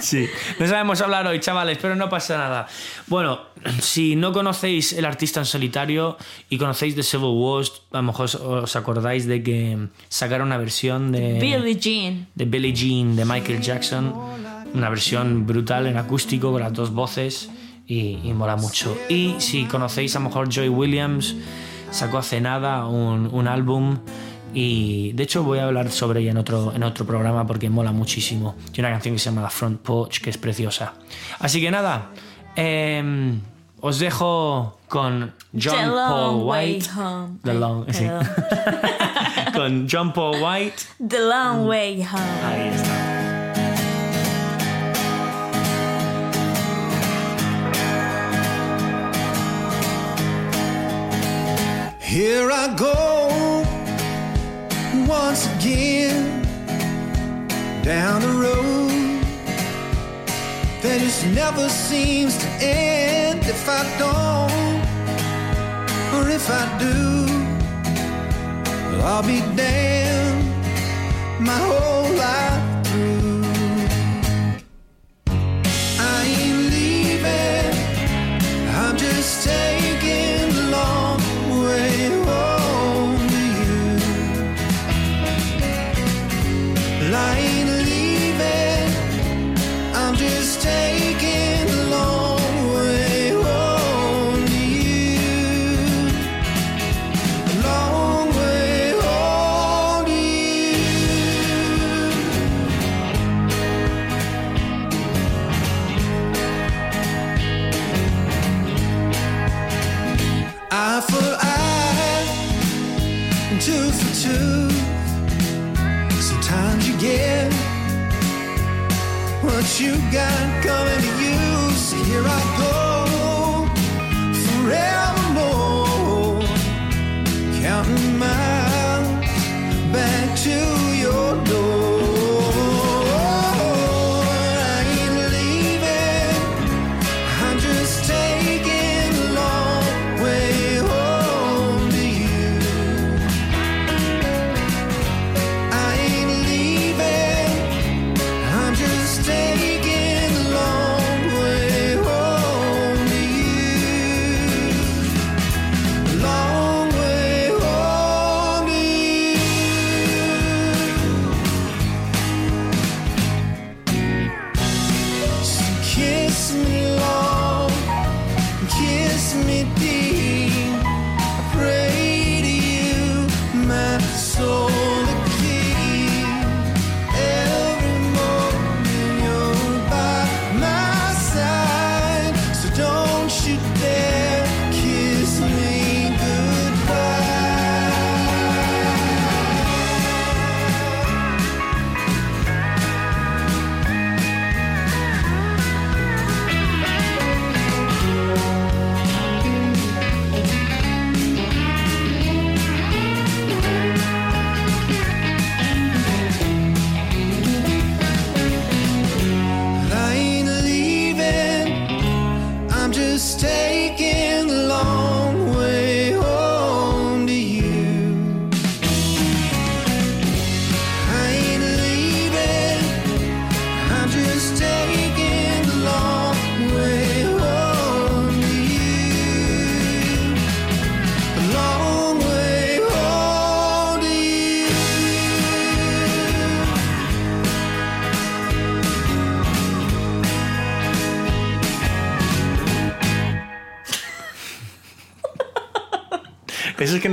[0.00, 2.66] Sí, no sabemos hablar hoy, chavales, pero no pasa nada.
[3.06, 3.40] Bueno,
[3.80, 6.16] si no conocéis el artista en solitario
[6.48, 10.56] y conocéis The Civil Wars, a lo mejor os- os acordáis de que sacaron una
[10.56, 12.28] versión de Billie Jean.
[12.34, 14.12] de Billie Jean de Michael Jackson,
[14.74, 17.50] una versión brutal en acústico con las dos voces
[17.92, 18.96] y, y mola mucho.
[19.08, 21.34] Y si conocéis a lo mejor Joy Williams,
[21.90, 23.98] sacó hace nada un, un álbum
[24.54, 27.92] y de hecho voy a hablar sobre ella en otro, en otro programa porque mola
[27.92, 28.56] muchísimo.
[28.72, 30.94] Tiene una canción que se llama The Front Porch que es preciosa.
[31.38, 32.10] Así que nada,
[32.56, 33.40] em,
[33.80, 36.90] os dejo con John The Paul White.
[36.96, 37.38] Home.
[37.42, 38.06] The long, sí.
[39.54, 40.82] Con John Paul White.
[41.06, 42.44] The Long Way Home.
[42.44, 43.11] Ahí está.
[52.12, 53.64] Here I go
[55.08, 56.42] once again
[57.82, 59.24] down the road
[60.82, 63.40] that just never seems to end.
[63.46, 64.82] If I don't,
[66.14, 67.24] or if I do,
[69.02, 70.44] I'll be damned
[71.40, 73.42] my whole life through.
[75.98, 77.72] I ain't leaving.
[78.68, 80.01] I'm just taking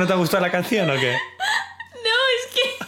[0.10, 1.14] te ha gustado la canción o qué?
[1.14, 2.86] No, es que.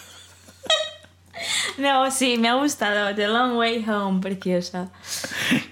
[1.81, 3.15] No, sí, me ha gustado.
[3.15, 4.89] The Long Way Home, preciosa.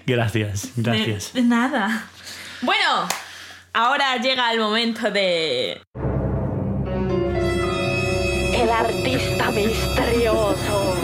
[0.06, 1.32] Gracias, De- gracias.
[1.34, 2.08] de nada.
[2.62, 3.06] Bueno,
[3.72, 5.82] ahora llega el momento de.
[8.54, 10.96] El artista misterioso.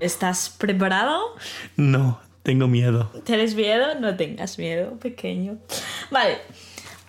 [0.00, 1.36] ¿Estás preparado?
[1.76, 3.10] No, tengo miedo.
[3.24, 3.94] ¿Tienes miedo?
[4.00, 5.58] No tengas miedo, pequeño.
[6.10, 6.38] Vale.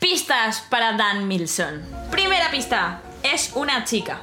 [0.02, 1.80] Pistas para Dan Milson.
[2.10, 3.02] Primera pista.
[3.22, 4.20] Es una chica.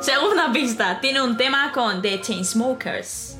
[0.00, 1.00] Segunda pista.
[1.00, 3.36] Tiene un tema con The Chainsmokers.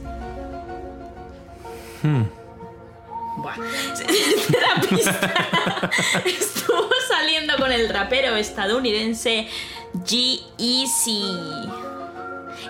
[3.37, 3.55] Buah.
[3.97, 5.91] Tercera pista.
[6.25, 9.47] Estuvo saliendo con el rapero estadounidense
[9.95, 11.69] G-Eazy.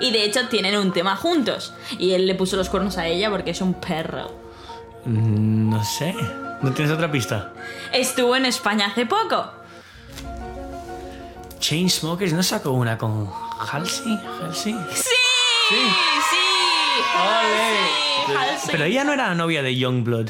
[0.01, 1.73] Y de hecho tienen un tema juntos.
[1.99, 4.31] Y él le puso los cuernos a ella porque es un perro.
[5.07, 6.15] Mm, No sé.
[6.63, 7.53] ¿No tienes otra pista?
[7.93, 9.51] Estuvo en España hace poco.
[11.59, 13.31] Chainsmokers no sacó una con
[13.61, 14.19] Halsey.
[14.43, 14.75] Halsey.
[14.95, 15.11] ¡Sí!
[15.69, 15.77] ¡Sí!
[17.17, 18.69] Halsey, Halsey.
[18.73, 20.29] Pero ella no era novia de Youngblood.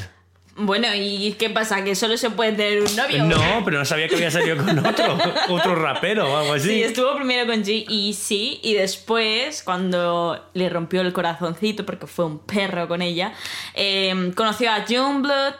[0.56, 1.82] Bueno, ¿y qué pasa?
[1.84, 3.24] ¿Que solo se puede tener un novio?
[3.24, 5.16] No, pero no sabía que había salido con otro,
[5.48, 6.68] otro rapero o algo así.
[6.68, 12.26] Sí, estuvo primero con G Easy y después, cuando le rompió el corazoncito porque fue
[12.26, 13.32] un perro con ella,
[13.74, 15.54] eh, conoció a Juneblood,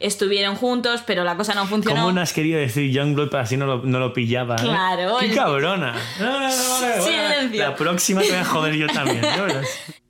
[0.00, 2.00] estuvieron juntos, pero la cosa no funcionó.
[2.00, 4.56] ¿Cómo no has querido decir Youngblood para así no lo, no lo pillaba?
[4.56, 4.62] eh?
[4.62, 5.94] Claro, ¡Qué el- cabrona!
[6.20, 6.50] No.
[7.02, 7.60] Silencio.
[7.62, 9.22] La próxima te voy a joder yo también.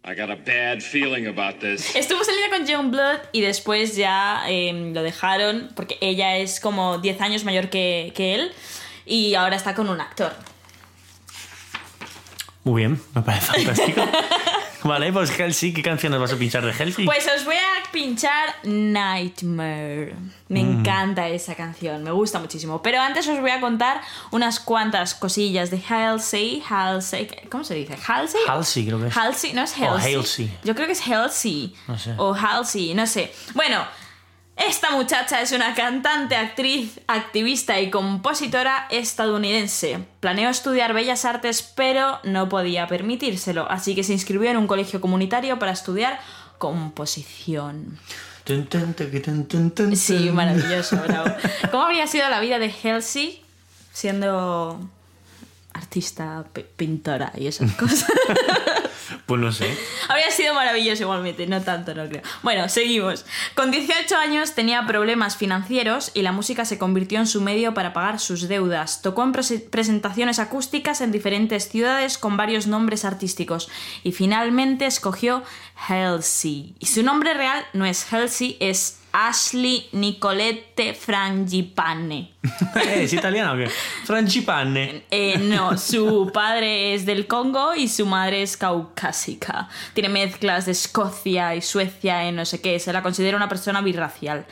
[0.05, 1.95] I got a bad feeling about this.
[1.95, 7.21] Estuvo saliendo con Juneblood y después ya eh, lo dejaron porque ella es como 10
[7.21, 8.53] años mayor que, que él
[9.05, 10.33] y ahora está con un actor.
[12.65, 14.03] Muy bien, me parece fantástico.
[14.85, 17.05] vale, pues Halsey, ¿qué canción nos vas a pinchar de Halsey?
[17.05, 20.15] Pues os voy a pinchar Nightmare.
[20.49, 20.81] Me Mm.
[20.81, 22.81] encanta esa canción, me gusta muchísimo.
[22.83, 24.01] Pero antes os voy a contar
[24.31, 26.63] unas cuantas cosillas de Halsey.
[26.69, 27.97] Halsey, ¿cómo se dice?
[28.07, 28.41] Halsey.
[28.47, 29.17] Halsey, creo que es.
[29.17, 30.15] Halsey, no es O Halsey.
[30.15, 30.59] Halsey.
[30.65, 31.75] Yo creo que es Halsey.
[31.87, 32.15] No sé.
[32.17, 33.33] O Halsey, no sé.
[33.55, 33.85] Bueno,
[34.59, 40.05] esta muchacha es una cantante, actriz, activista y compositora estadounidense.
[40.21, 45.01] Planeó estudiar bellas artes, pero no podía permitírselo, así que se inscribió en un colegio
[45.01, 46.19] comunitario para estudiar
[46.59, 47.99] composición.
[49.95, 51.35] Sí, maravilloso, bravo.
[51.71, 53.43] ¿Cómo habría sido la vida de Halsey
[53.93, 54.81] siendo
[55.73, 56.45] artista,
[56.77, 58.07] pintora y esas cosas?
[59.27, 59.77] Pues no sé.
[60.09, 62.23] Habría sido maravilloso igualmente, no tanto, no creo.
[62.43, 63.25] Bueno, seguimos.
[63.55, 67.93] Con 18 años tenía problemas financieros y la música se convirtió en su medio para
[67.93, 69.03] pagar sus deudas.
[69.03, 73.69] Tocó en prese- presentaciones acústicas en diferentes ciudades con varios nombres artísticos
[74.03, 75.43] y finalmente escogió
[75.89, 76.75] Halsey.
[76.79, 82.33] Y su nombre real no es Halsey, es Ashley Nicolette Frangipane.
[82.95, 83.71] ¿Es italiano o qué?
[84.05, 85.05] Frangipane.
[85.11, 89.69] Eh, no, su padre es del Congo y su madre es caucásica.
[89.95, 92.79] Tiene mezclas de Escocia y Suecia y no sé qué.
[92.79, 94.47] Se la considera una persona birracial.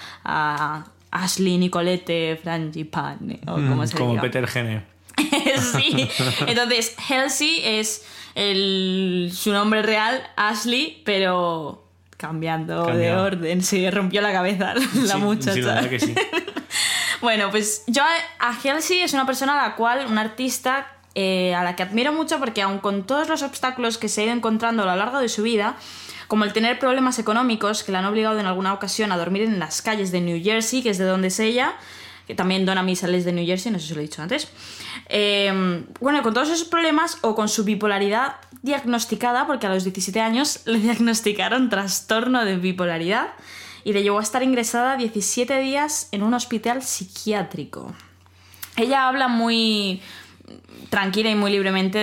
[1.10, 4.22] Ashley Nicolette Frangipane, o como se Mm, Como diga.
[4.22, 4.84] Peter Gene.
[5.16, 6.08] sí.
[6.46, 8.04] Entonces, Halsey es
[8.34, 11.85] el, su nombre real, Ashley, pero
[12.16, 13.62] cambiando de orden.
[13.62, 15.54] Sí, rompió la cabeza la Sí, muchacha.
[15.54, 16.14] Sí, la verdad que sí.
[17.22, 21.64] Bueno, pues yo a, Halsey es una persona a la cual, una artista eh, a
[21.64, 24.82] la que admiro mucho porque aun con todos los obstáculos que se ha ido encontrando
[24.82, 25.76] a lo largo de su vida,
[26.28, 29.58] como el tener problemas económicos que la han obligado en alguna ocasión a dormir en
[29.58, 31.74] las calles de New Jersey, que es de donde es ella,
[32.26, 34.48] que también Donna Missal es de New Jersey, no sé si lo he dicho antes.
[35.08, 40.20] Eh, bueno, con todos esos problemas o con su bipolaridad diagnosticada, porque a los 17
[40.20, 43.28] años le diagnosticaron trastorno de bipolaridad
[43.84, 47.94] y le llevó a estar ingresada 17 días en un hospital psiquiátrico.
[48.76, 50.02] Ella habla muy
[50.90, 51.98] tranquila y muy libremente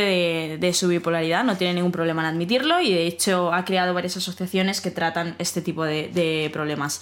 [0.60, 4.18] de, su bipolaridad, no tiene ningún problema en admitirlo y de hecho ha creado varias
[4.18, 7.02] asociaciones que tratan este tipo de problemas.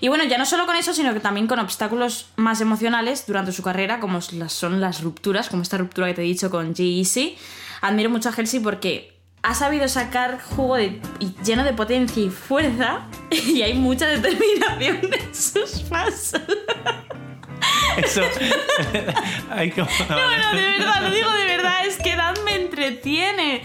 [0.00, 3.52] Y bueno, ya no solo con eso, sino que también con obstáculos más emocionales durante
[3.52, 7.36] su carrera, como son las rupturas, como esta ruptura que te he dicho con G-Eazy.
[7.82, 11.00] Admiro mucho a Halsey porque ha sabido sacar jugo de,
[11.44, 16.40] lleno de potencia y fuerza y hay mucha determinación en sus pasos.
[17.96, 18.22] Eso.
[19.74, 23.62] Como- No, no, de verdad, lo digo de verdad, es que Dan me entretiene.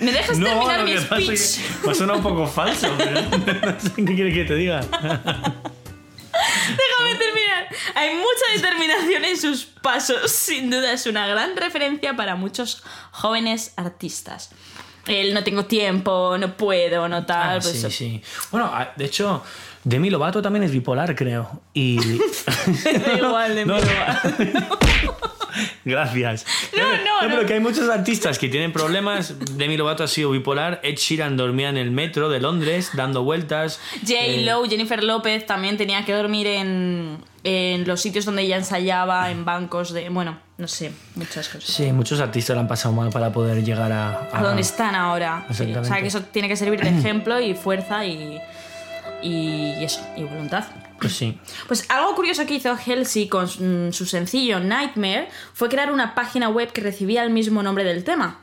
[0.00, 1.28] ¿Me dejas No, terminar mi speech?
[1.30, 3.20] es que me suena un poco falso, pero
[3.72, 4.80] no sé qué quieres que te diga.
[6.30, 7.68] Déjame terminar.
[7.94, 10.30] Hay mucha determinación en sus pasos.
[10.30, 14.50] Sin duda es una gran referencia para muchos jóvenes artistas.
[15.06, 17.58] El no tengo tiempo, no puedo, no tal.
[17.58, 17.90] Ah, pues sí, eso.
[17.90, 18.22] sí.
[18.50, 19.42] Bueno, ah, de hecho,
[19.82, 21.60] Demi Lovato también es bipolar, creo.
[21.74, 21.98] Y.
[23.04, 23.78] Da igual, Demi no.
[23.80, 24.78] Lovato.
[25.84, 26.46] Gracias.
[26.76, 27.28] No, no, no.
[27.28, 29.34] pero que hay muchos artistas que tienen problemas.
[29.56, 30.80] Demi Lovato ha sido bipolar.
[30.82, 33.80] Ed Sheeran dormía en el metro de Londres dando vueltas.
[34.00, 34.12] J.
[34.14, 39.30] Eh, Lo, Jennifer López también tenía que dormir en, en los sitios donde ella ensayaba,
[39.30, 40.08] en bancos de.
[40.08, 41.64] Bueno, no sé, muchas cosas.
[41.64, 44.28] Sí, muchos artistas lo han pasado mal para poder llegar a.
[44.32, 45.46] a donde están ahora.
[45.48, 46.00] Sí, O sea, Exactamente.
[46.02, 48.38] que eso tiene que servir de ejemplo y fuerza y,
[49.22, 50.64] y eso, y voluntad.
[51.00, 51.38] Pues sí.
[51.66, 56.48] Pues algo curioso que hizo Halsey con mm, su sencillo Nightmare fue crear una página
[56.48, 58.38] web que recibía el mismo nombre del tema.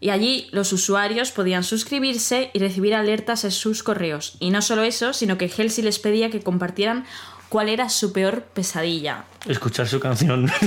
[0.00, 4.36] Y allí los usuarios podían suscribirse y recibir alertas en sus correos.
[4.40, 7.06] Y no solo eso, sino que Halsey les pedía que compartieran
[7.48, 9.24] cuál era su peor pesadilla.
[9.46, 10.50] Escuchar su canción.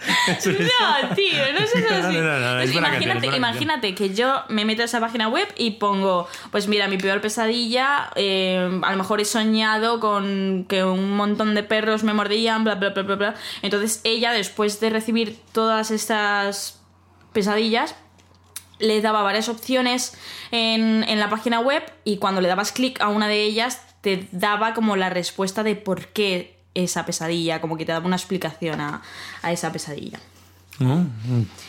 [0.00, 2.16] No, tío, no es eso No, así.
[2.16, 5.00] no, no, no, es buena canción, imagínate, es imagínate que yo me meto a esa
[5.00, 10.00] página web y pongo, pues mira, mi peor pesadilla, eh, a lo mejor he soñado
[10.00, 13.34] con que un montón de perros me mordían, bla, bla, bla, bla, bla.
[13.62, 16.80] Entonces ella, después de recibir todas estas
[17.32, 17.94] pesadillas,
[18.78, 20.16] le daba varias opciones
[20.50, 24.28] en, en la página web y cuando le dabas clic a una de ellas te
[24.32, 28.80] daba como la respuesta de por qué esa pesadilla, como que te daba una explicación
[28.80, 29.02] a,
[29.42, 30.18] a esa pesadilla.
[30.78, 31.06] ¿No?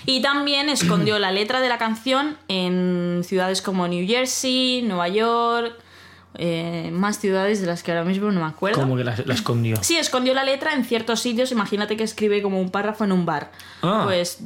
[0.05, 5.73] Y también escondió la letra de la canción en ciudades como New Jersey, Nueva York,
[6.35, 8.79] eh, más ciudades de las que ahora mismo no me acuerdo.
[8.79, 9.75] Como que la, la escondió.
[9.83, 11.51] Sí, escondió la letra en ciertos sitios.
[11.51, 13.51] Imagínate que escribe como un párrafo en un bar.
[13.81, 14.03] Ah.
[14.05, 14.39] Pues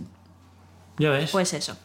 [0.97, 1.29] Ya ves.
[1.29, 1.77] pues eso.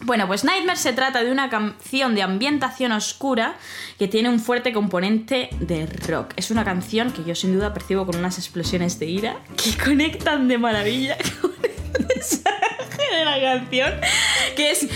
[0.00, 3.56] Bueno, pues Nightmare se trata de una canción de ambientación oscura
[3.98, 6.34] que tiene un fuerte componente de rock.
[6.36, 10.48] Es una canción que yo sin duda percibo con unas explosiones de ira que conectan
[10.48, 13.94] de maravilla con el mensaje de la canción,
[14.54, 14.86] que es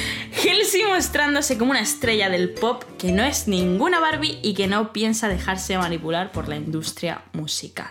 [0.44, 4.92] Halsey mostrándose como una estrella del pop que no es ninguna Barbie y que no
[4.92, 7.90] piensa dejarse manipular por la industria musical.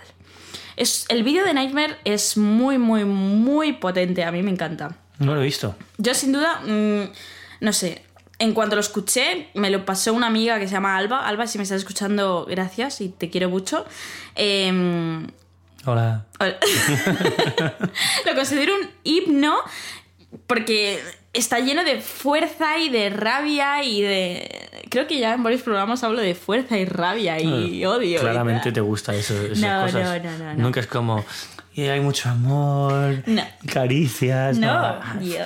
[1.10, 4.24] El vídeo de Nightmare es muy, muy, muy potente.
[4.24, 4.96] A mí me encanta.
[5.20, 5.76] No lo he visto.
[5.98, 7.12] Yo sin duda, mm,
[7.62, 8.04] no sé,
[8.40, 11.28] en cuanto lo escuché, me lo pasó una amiga que se llama Alba.
[11.28, 13.86] Alba, si me estás escuchando, gracias y te quiero mucho.
[14.36, 15.28] Em,
[15.86, 16.26] Hola.
[16.40, 16.58] hola.
[18.26, 19.56] lo considero un himno
[20.48, 21.02] porque
[21.34, 24.70] está lleno de fuerza y de rabia y de...
[24.90, 28.20] Creo que ya en varios programas hablo de fuerza y rabia y odio.
[28.22, 30.24] Claramente te gusta eso, esas No, cosas.
[30.24, 30.64] no, no, no, no.
[30.64, 31.24] Nunca es como.
[31.80, 33.44] "Y hay mucho amor, No.
[33.72, 35.00] caricias, No,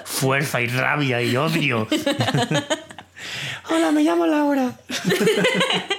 [0.05, 1.87] fuerza y rabia y odio.
[3.69, 4.71] Hola, me llamo Laura.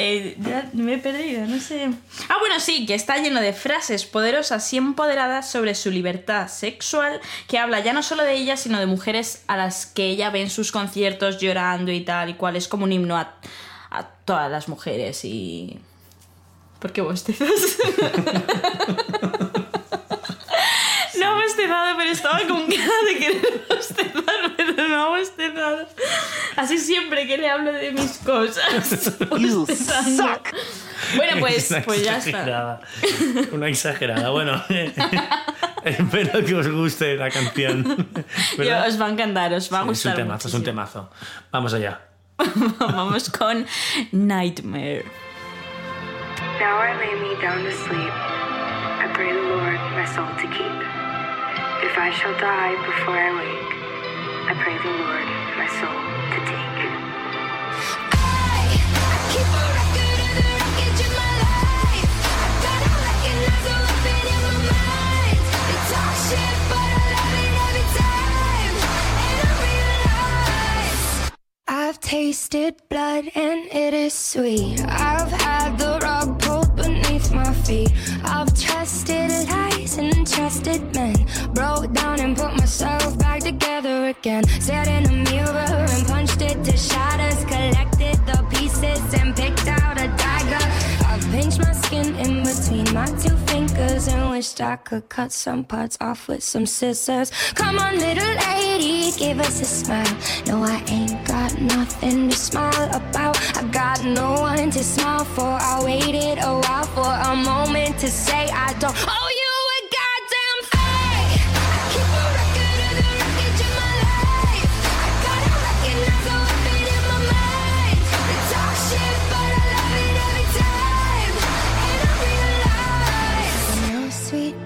[0.00, 1.90] Eh, ya me he perdido, no sé.
[2.28, 7.20] Ah, bueno, sí, que está lleno de frases poderosas y empoderadas sobre su libertad sexual,
[7.48, 10.42] que habla ya no solo de ella, sino de mujeres a las que ella ve
[10.42, 13.34] en sus conciertos llorando y tal, y cual es como un himno a,
[13.90, 15.80] a todas las mujeres y...
[16.78, 17.48] ¿Por qué bostezas?
[21.58, 25.88] Bostezado, pero estaba con cara de querer bostezar, pero no bostezado.
[26.56, 29.18] Así siempre que le hablo de mis cosas.
[29.30, 30.40] bostezando.
[31.16, 32.80] Bueno, pues, Una pues ya está.
[33.50, 34.30] Una exagerada.
[34.30, 34.62] Bueno,
[35.84, 38.08] espero que os guste la canción.
[38.56, 40.14] Yo, os va a encantar, os va a es un gustar.
[40.16, 40.64] temazo, es un muchísimo.
[40.64, 41.10] temazo.
[41.50, 42.00] Vamos allá.
[42.78, 43.66] Vamos con
[44.12, 45.04] Nightmare.
[46.60, 48.12] Now I lay me down to sleep.
[49.00, 50.87] I pray the Lord my soul to keep.
[51.80, 53.72] If I shall die before I wake,
[54.50, 55.26] I pray the Lord
[55.56, 55.94] my soul
[56.34, 56.78] to take.
[59.30, 62.10] Keep a record of the wreckage of my life.
[62.34, 65.38] I gotta recognize the weapon in my mind.
[65.68, 68.74] They talk shit, but I love it every time.
[69.28, 71.30] And I realize
[71.68, 74.82] I've tasted blood and it is sweet.
[74.84, 77.92] I've had the rug pulled beneath my feet.
[78.24, 81.27] I've trusted lies and trusted men.
[81.58, 84.44] Broke down and put myself back together again.
[84.60, 87.44] Stared in a mirror and punched it to shatters.
[87.46, 90.64] Collected the pieces and picked out a dagger.
[91.10, 95.64] I've pinched my skin in between my two fingers and wished I could cut some
[95.64, 97.32] parts off with some scissors.
[97.54, 100.16] Come on, little lady, give us a smile.
[100.46, 103.36] No, I ain't got nothing to smile about.
[103.56, 105.58] I got no one to smile for.
[105.60, 109.47] I waited a while for a moment to say I don't owe you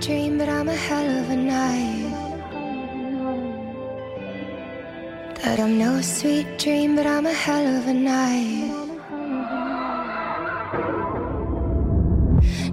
[0.02, 2.10] dream, but I'm a hell of a night.
[5.36, 8.81] That I'm no sweet dream, but I'm a hell of a night.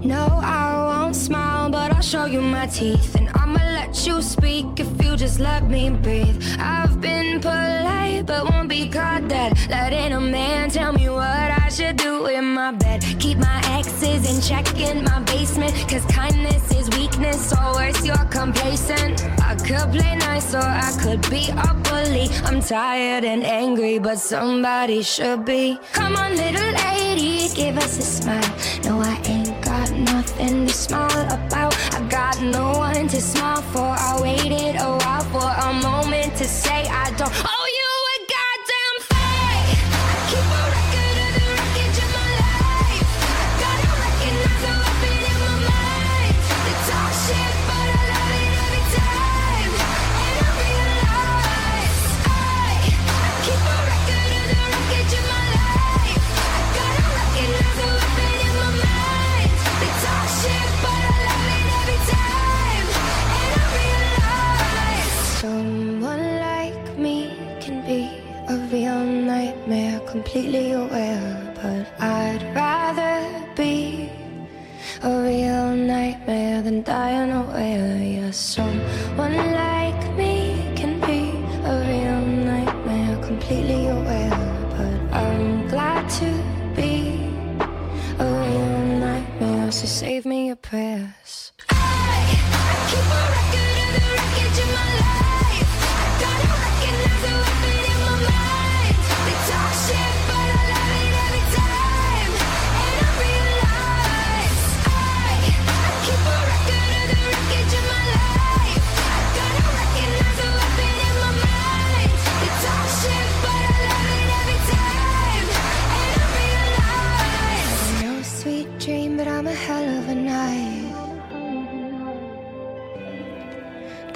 [0.02, 3.14] No, I won't smile, but I'll show you my teeth.
[3.14, 6.42] And I'ma let you speak if you just let me breathe.
[6.58, 9.58] I've been polite, but won't be caught dead.
[9.68, 13.04] Letting a man tell me what I should do in my bed.
[13.18, 15.72] Keep my exes in check in my basement.
[15.88, 19.24] Cause kindness is weakness, or worse, you're complacent.
[19.40, 22.28] I could play nice, or I could be a bully.
[22.44, 25.78] I'm tired and angry, but somebody should be.
[25.92, 28.54] Come on, little lady, give us a smile.
[28.84, 29.39] No, I ain't
[30.04, 31.74] nothing to smile about.
[31.94, 33.80] I got no one to smile for.
[33.80, 37.59] I waited a while for a moment to say I don't owe
[70.22, 71.54] completely aware.
[71.54, 73.14] But I'd rather
[73.56, 74.10] be
[75.02, 77.96] a real nightmare than die unaware.
[77.96, 80.34] Yeah, someone like me
[80.76, 81.22] can be
[81.72, 82.20] a real
[82.52, 84.40] nightmare, completely aware.
[84.76, 86.30] But I'm glad to
[86.76, 86.92] be
[88.18, 91.52] a real nightmare, so save me your prayers.
[91.70, 91.74] I,
[92.52, 95.19] I keep a record of the wreckage in my life.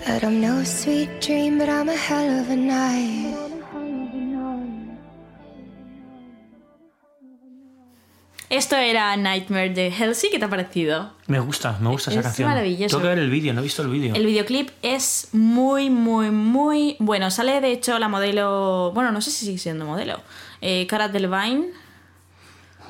[0.07, 3.35] That I'm no sweet dream, but I'm a hell of a night.
[8.51, 11.11] Esto era Nightmare de Halsey, ¿qué te ha parecido?
[11.27, 12.49] Me gusta, me gusta esa Es canción.
[12.49, 12.99] maravilloso.
[12.99, 14.15] Tengo que ver el vídeo, no he visto el vídeo.
[14.15, 17.31] El videoclip es muy, muy, muy bueno.
[17.33, 18.93] Sale de hecho la modelo.
[18.95, 20.21] Bueno, no sé si sigue siendo modelo.
[20.61, 21.69] Eh, Cara Delevingne.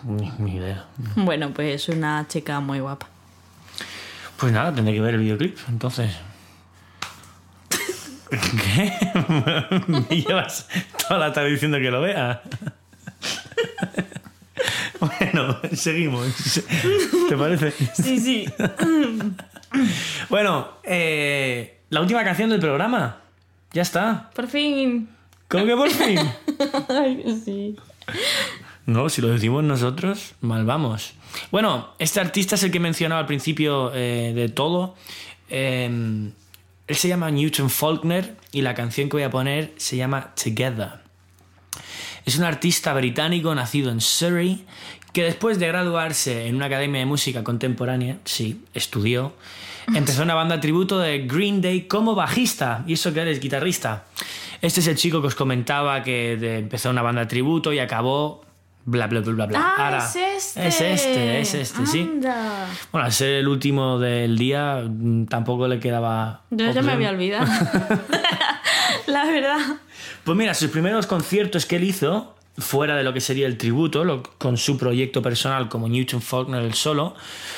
[0.02, 0.84] Ni, ni idea.
[1.16, 3.06] Bueno, pues una chica muy guapa.
[4.36, 6.10] Pues nada, tendré que ver el videoclip, entonces.
[8.74, 8.92] ¿Qué?
[10.08, 10.68] Me llevas
[11.08, 12.42] toda la tarde diciendo que lo vea.
[15.00, 16.62] Bueno, seguimos.
[17.28, 17.72] ¿Te parece?
[17.94, 18.46] Sí, sí.
[20.28, 23.20] Bueno, eh, la última canción del programa.
[23.72, 24.30] Ya está.
[24.34, 25.08] Por fin.
[25.48, 26.18] ¿Cómo que por fin?
[26.88, 27.76] Ay, sí.
[28.86, 31.14] No, si lo decimos nosotros, mal vamos.
[31.50, 34.94] Bueno, este artista es el que mencionaba al principio eh, de todo.
[35.50, 36.30] Eh,
[36.86, 41.00] él se llama Newton Faulkner y la canción que voy a poner se llama Together.
[42.26, 44.66] Es un artista británico nacido en Surrey
[45.12, 49.34] que después de graduarse en una academia de música contemporánea, sí, estudió,
[49.94, 54.04] empezó una banda tributo de Green Day como bajista, y eso que eres guitarrista.
[54.60, 58.43] Este es el chico que os comentaba que empezó una banda tributo y acabó
[58.86, 59.58] bla bla bla bla bla.
[59.60, 60.66] Ah, Ahora, es este.
[60.68, 62.10] Es este, es este, sí.
[62.92, 66.42] Bueno, al ser el último del día, mm, tampoco le quedaba.
[66.50, 67.46] Yo ya me había olvidado.
[69.06, 69.58] la verdad.
[70.24, 74.04] Pues mira, sus primeros conciertos que él hizo, fuera de lo que sería el tributo,
[74.04, 77.14] lo- con su proyecto personal como Newton Faulkner el solo,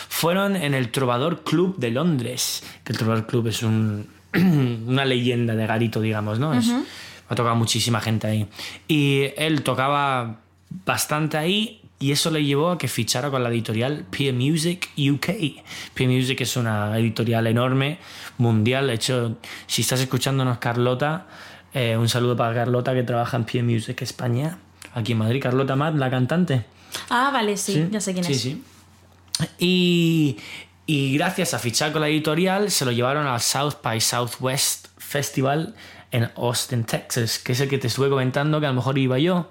[0.09, 2.65] fueron en el Trovador Club de Londres.
[2.85, 4.09] Que el Trovador Club es un-
[4.87, 6.55] una leyenda de garito, digamos, ¿no?
[6.55, 6.73] Es-
[7.29, 8.47] ha tocado muchísima gente ahí.
[8.87, 10.37] Y él tocaba
[10.71, 15.27] bastante ahí y eso le llevó a que fichara con la editorial Peer Music UK.
[15.95, 17.99] Peer Music es una editorial enorme,
[18.37, 18.89] mundial.
[18.89, 19.37] De hecho,
[19.67, 21.27] si estás escuchándonos, Carlota,
[21.73, 24.59] eh, un saludo para Carlota que trabaja en Peer Music España,
[24.95, 25.43] aquí en Madrid.
[25.43, 26.67] Carlota Matt, la cantante.
[27.09, 28.41] Ah, vale, sí, ya sé quién sí, es.
[28.41, 28.63] Sí,
[29.59, 30.37] Y,
[30.85, 35.75] Y gracias a fichar con la editorial, se lo llevaron al South by Southwest Festival
[36.11, 39.19] en Austin, Texas, que es el que te estuve comentando que a lo mejor iba
[39.19, 39.51] yo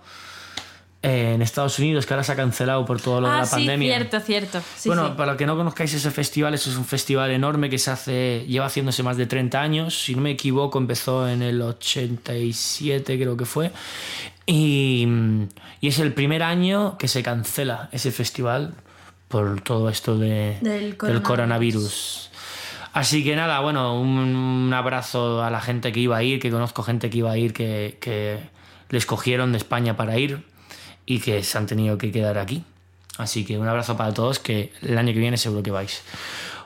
[1.05, 3.55] en Estados Unidos, que ahora se ha cancelado por todo lo de Ah, la sí,
[3.55, 3.95] pandemia.
[3.95, 4.61] cierto, cierto.
[4.75, 5.13] Sí, bueno, sí.
[5.15, 8.45] para los que no conozcáis ese festival, eso es un festival enorme que se hace,
[8.47, 10.03] lleva haciéndose más de 30 años.
[10.03, 13.71] Si no me equivoco, empezó en el 87, creo que fue.
[14.45, 15.07] Y,
[15.81, 18.73] y es el primer año que se cancela ese festival
[19.27, 22.29] por todo esto de, Del del coronavirus.
[22.93, 26.49] Así que nada, bueno, un, un abrazo a la gente que iba a ir, que
[26.49, 28.39] conozco gente que iba a ir, que, que
[28.89, 30.43] les cogieron de España para ir
[31.05, 32.63] y que se han tenido que quedar aquí.
[33.17, 36.03] Así que un abrazo para todos, que el año que viene seguro que vais.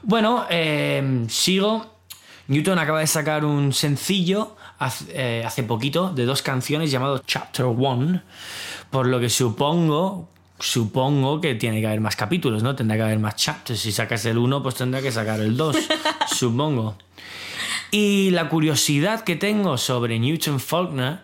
[0.02, 1.98] Bueno, eh, sigo.
[2.48, 7.66] Newton acaba de sacar un sencillo hace, eh, hace poquito de dos canciones llamado Chapter
[7.66, 8.22] One,
[8.90, 10.30] por lo que supongo,
[10.60, 12.76] supongo que tiene que haber más capítulos, ¿no?
[12.76, 13.80] Tendrá que haber más chapters.
[13.80, 15.78] Si sacas el uno, pues tendrá que sacar el dos,
[16.28, 16.98] supongo.
[17.92, 21.20] Y la curiosidad que tengo sobre Newton Faulkner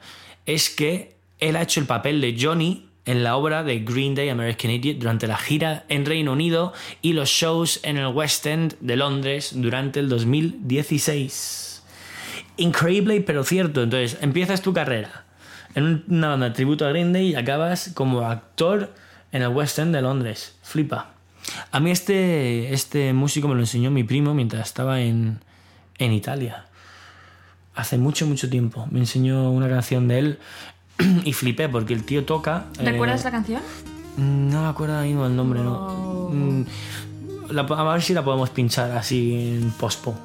[0.46, 4.30] es que él ha hecho el papel de Johnny en la obra de Green Day
[4.30, 8.76] American Idiot durante la gira en Reino Unido y los shows en el West End
[8.80, 11.84] de Londres durante el 2016.
[12.58, 13.84] Increíble pero cierto.
[13.84, 15.26] Entonces, empiezas tu carrera
[15.76, 18.94] en una banda tributo a Green Day y acabas como actor
[19.32, 20.58] en el West End de Londres.
[20.64, 21.12] Flipa.
[21.72, 25.42] A mí este, este músico me lo enseñó mi primo mientras estaba en,
[26.00, 26.66] en Italia.
[27.76, 28.88] Hace mucho, mucho tiempo.
[28.90, 30.40] Me enseñó una canción de él
[31.26, 32.66] y flipé porque el tío toca...
[32.80, 33.62] eh, ¿Recuerdas la canción?
[34.18, 36.30] No me acuerdo ahora mismo el nombre, no.
[36.32, 36.64] Mm,
[37.52, 40.16] la- a ver si la podemos pinchar así en pospo.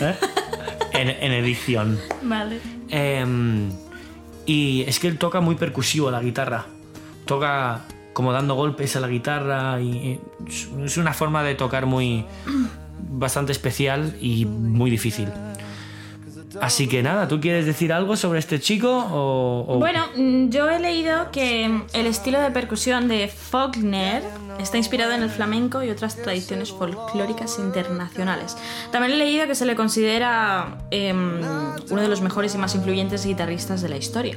[0.00, 0.14] ¿Eh?
[0.92, 1.98] en, en edición.
[2.22, 2.60] Vale.
[2.88, 3.70] Em,
[4.46, 6.66] y es que él toca muy percusivo la guitarra.
[7.24, 10.18] Toca como dando golpes a la guitarra y
[10.84, 12.24] es una forma de tocar muy
[13.08, 15.28] bastante especial y muy difícil.
[16.60, 20.68] Así que nada, ¿tú quieres decir algo sobre este chico o, o- Bueno, mm, yo
[20.68, 24.22] he leído que mm, el estilo de percusión de Faulkner
[24.58, 28.56] está inspirado en el flamenco y otras tradiciones folclóricas internacionales.
[28.90, 31.40] También he leído que se le considera em,
[31.90, 34.36] uno de los mejores y más influyentes guitarristas de la historia.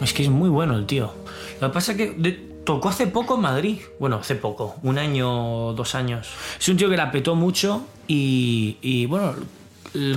[0.00, 1.12] Es que es muy bueno el tío.
[1.60, 3.78] Lo que pasa es que tocó hace poco en Madrid.
[3.98, 6.28] Bueno, hace poco, un año dos años.
[6.60, 9.34] Es un tío que la petó mucho y, y, bueno,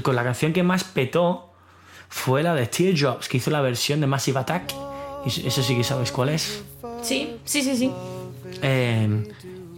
[0.02, 1.52] con la canción que más petó
[2.10, 4.74] fue la de Teardrops, que hizo la versión de Massive Attack.
[5.26, 6.64] Y eso- sí que sabes cuál es.
[7.02, 7.92] Sí, sí, sí, sí.
[8.62, 9.24] Eh,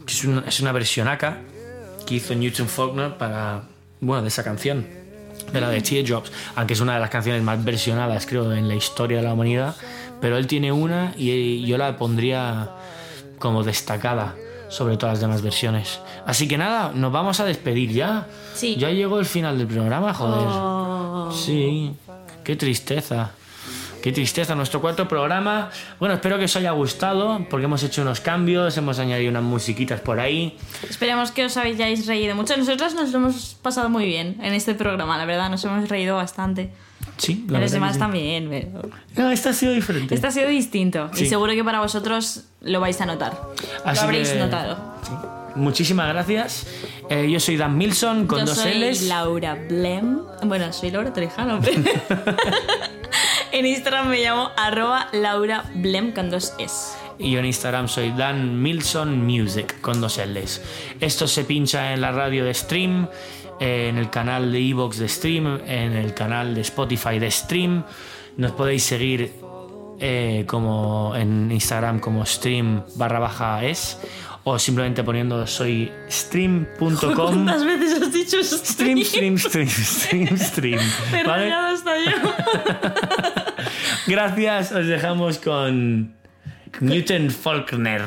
[0.08, 1.39] es, una, es una versión acá
[2.06, 3.64] que hizo Newton Faulkner para,
[4.02, 4.86] bueno, de esa canción,
[5.52, 8.76] de la de Teardrops, aunque es una de las canciones más versionadas, creo, en la
[8.76, 9.76] historia de la humanidad,
[10.22, 12.72] pero él tiene una y yo la pondría
[13.39, 14.36] como destacada
[14.70, 15.99] sobre todas las demás versiones.
[16.26, 18.28] Así que nada, nos vamos a despedir ya.
[18.53, 18.76] Sí.
[18.76, 20.47] Ya llegó el final del programa, joder.
[20.47, 21.32] Oh.
[21.32, 21.93] Sí,
[22.43, 23.32] qué tristeza.
[24.01, 25.70] Qué tristeza nuestro cuarto programa.
[25.99, 29.99] Bueno, espero que os haya gustado porque hemos hecho unos cambios, hemos añadido unas musiquitas
[29.99, 30.57] por ahí.
[30.88, 32.55] Esperemos que os hayáis reído mucho.
[32.55, 36.15] Nosotros nos lo hemos pasado muy bien en este programa, la verdad, nos hemos reído
[36.15, 36.70] bastante.
[37.18, 37.99] Sí, la los demás sí.
[37.99, 38.89] también, pero...
[39.15, 40.13] No, este ha sido diferente.
[40.15, 43.39] Este ha sido distinto y seguro que para vosotros lo vais a notar.
[43.84, 44.95] Así lo habréis que- notado.
[45.55, 46.68] Muchísimas gracias.
[47.09, 49.01] Eh, yo soy Dan Milson con Yo dos soy L's.
[49.03, 50.20] Laura Blem.
[50.43, 51.32] Bueno, soy Laura pero-
[53.51, 56.95] en Instagram me llamo arroba Laura Blem con dos S.
[57.20, 60.61] Y yo en Instagram soy Dan Milson Music con dos L's.
[60.99, 63.07] Esto se pincha en la radio de Stream,
[63.60, 67.84] en el canal de Evox de Stream, en el canal de Spotify de Stream.
[68.38, 69.34] Nos podéis seguir
[69.99, 73.99] eh, como en Instagram como stream barra baja es
[74.43, 80.80] o simplemente poniendo soy stream.com ¿Cuántas veces has dicho stream stream stream stream stream
[81.12, 81.51] he ¿vale?
[81.51, 82.12] hasta yo.
[84.08, 86.16] gracias os dejamos con
[86.80, 88.03] Newton Faulkner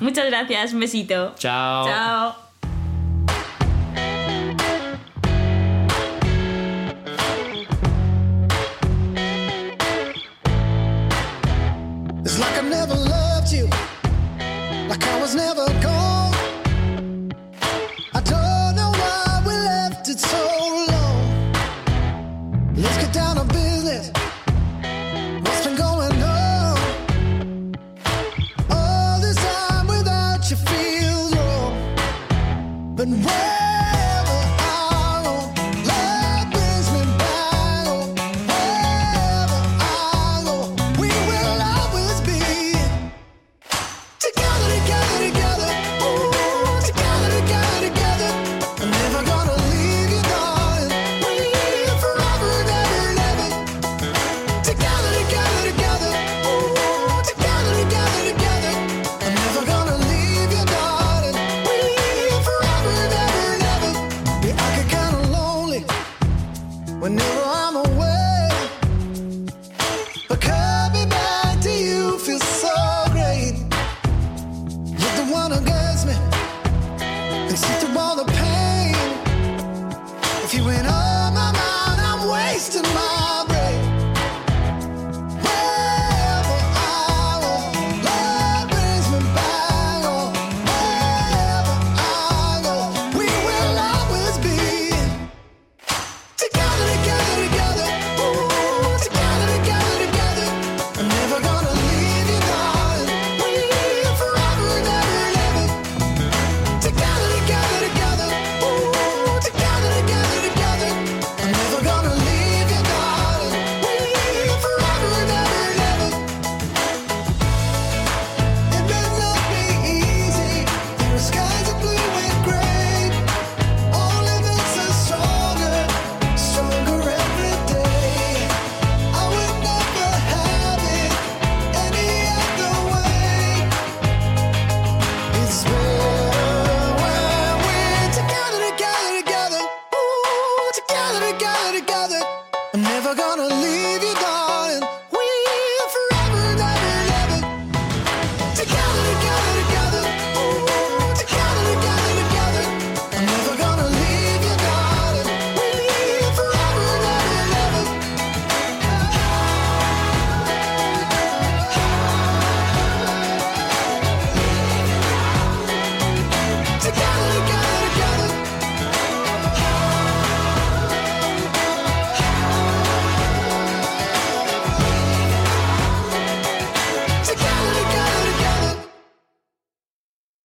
[0.00, 1.34] Muchas gracias, un besito.
[1.38, 2.49] chao Chao.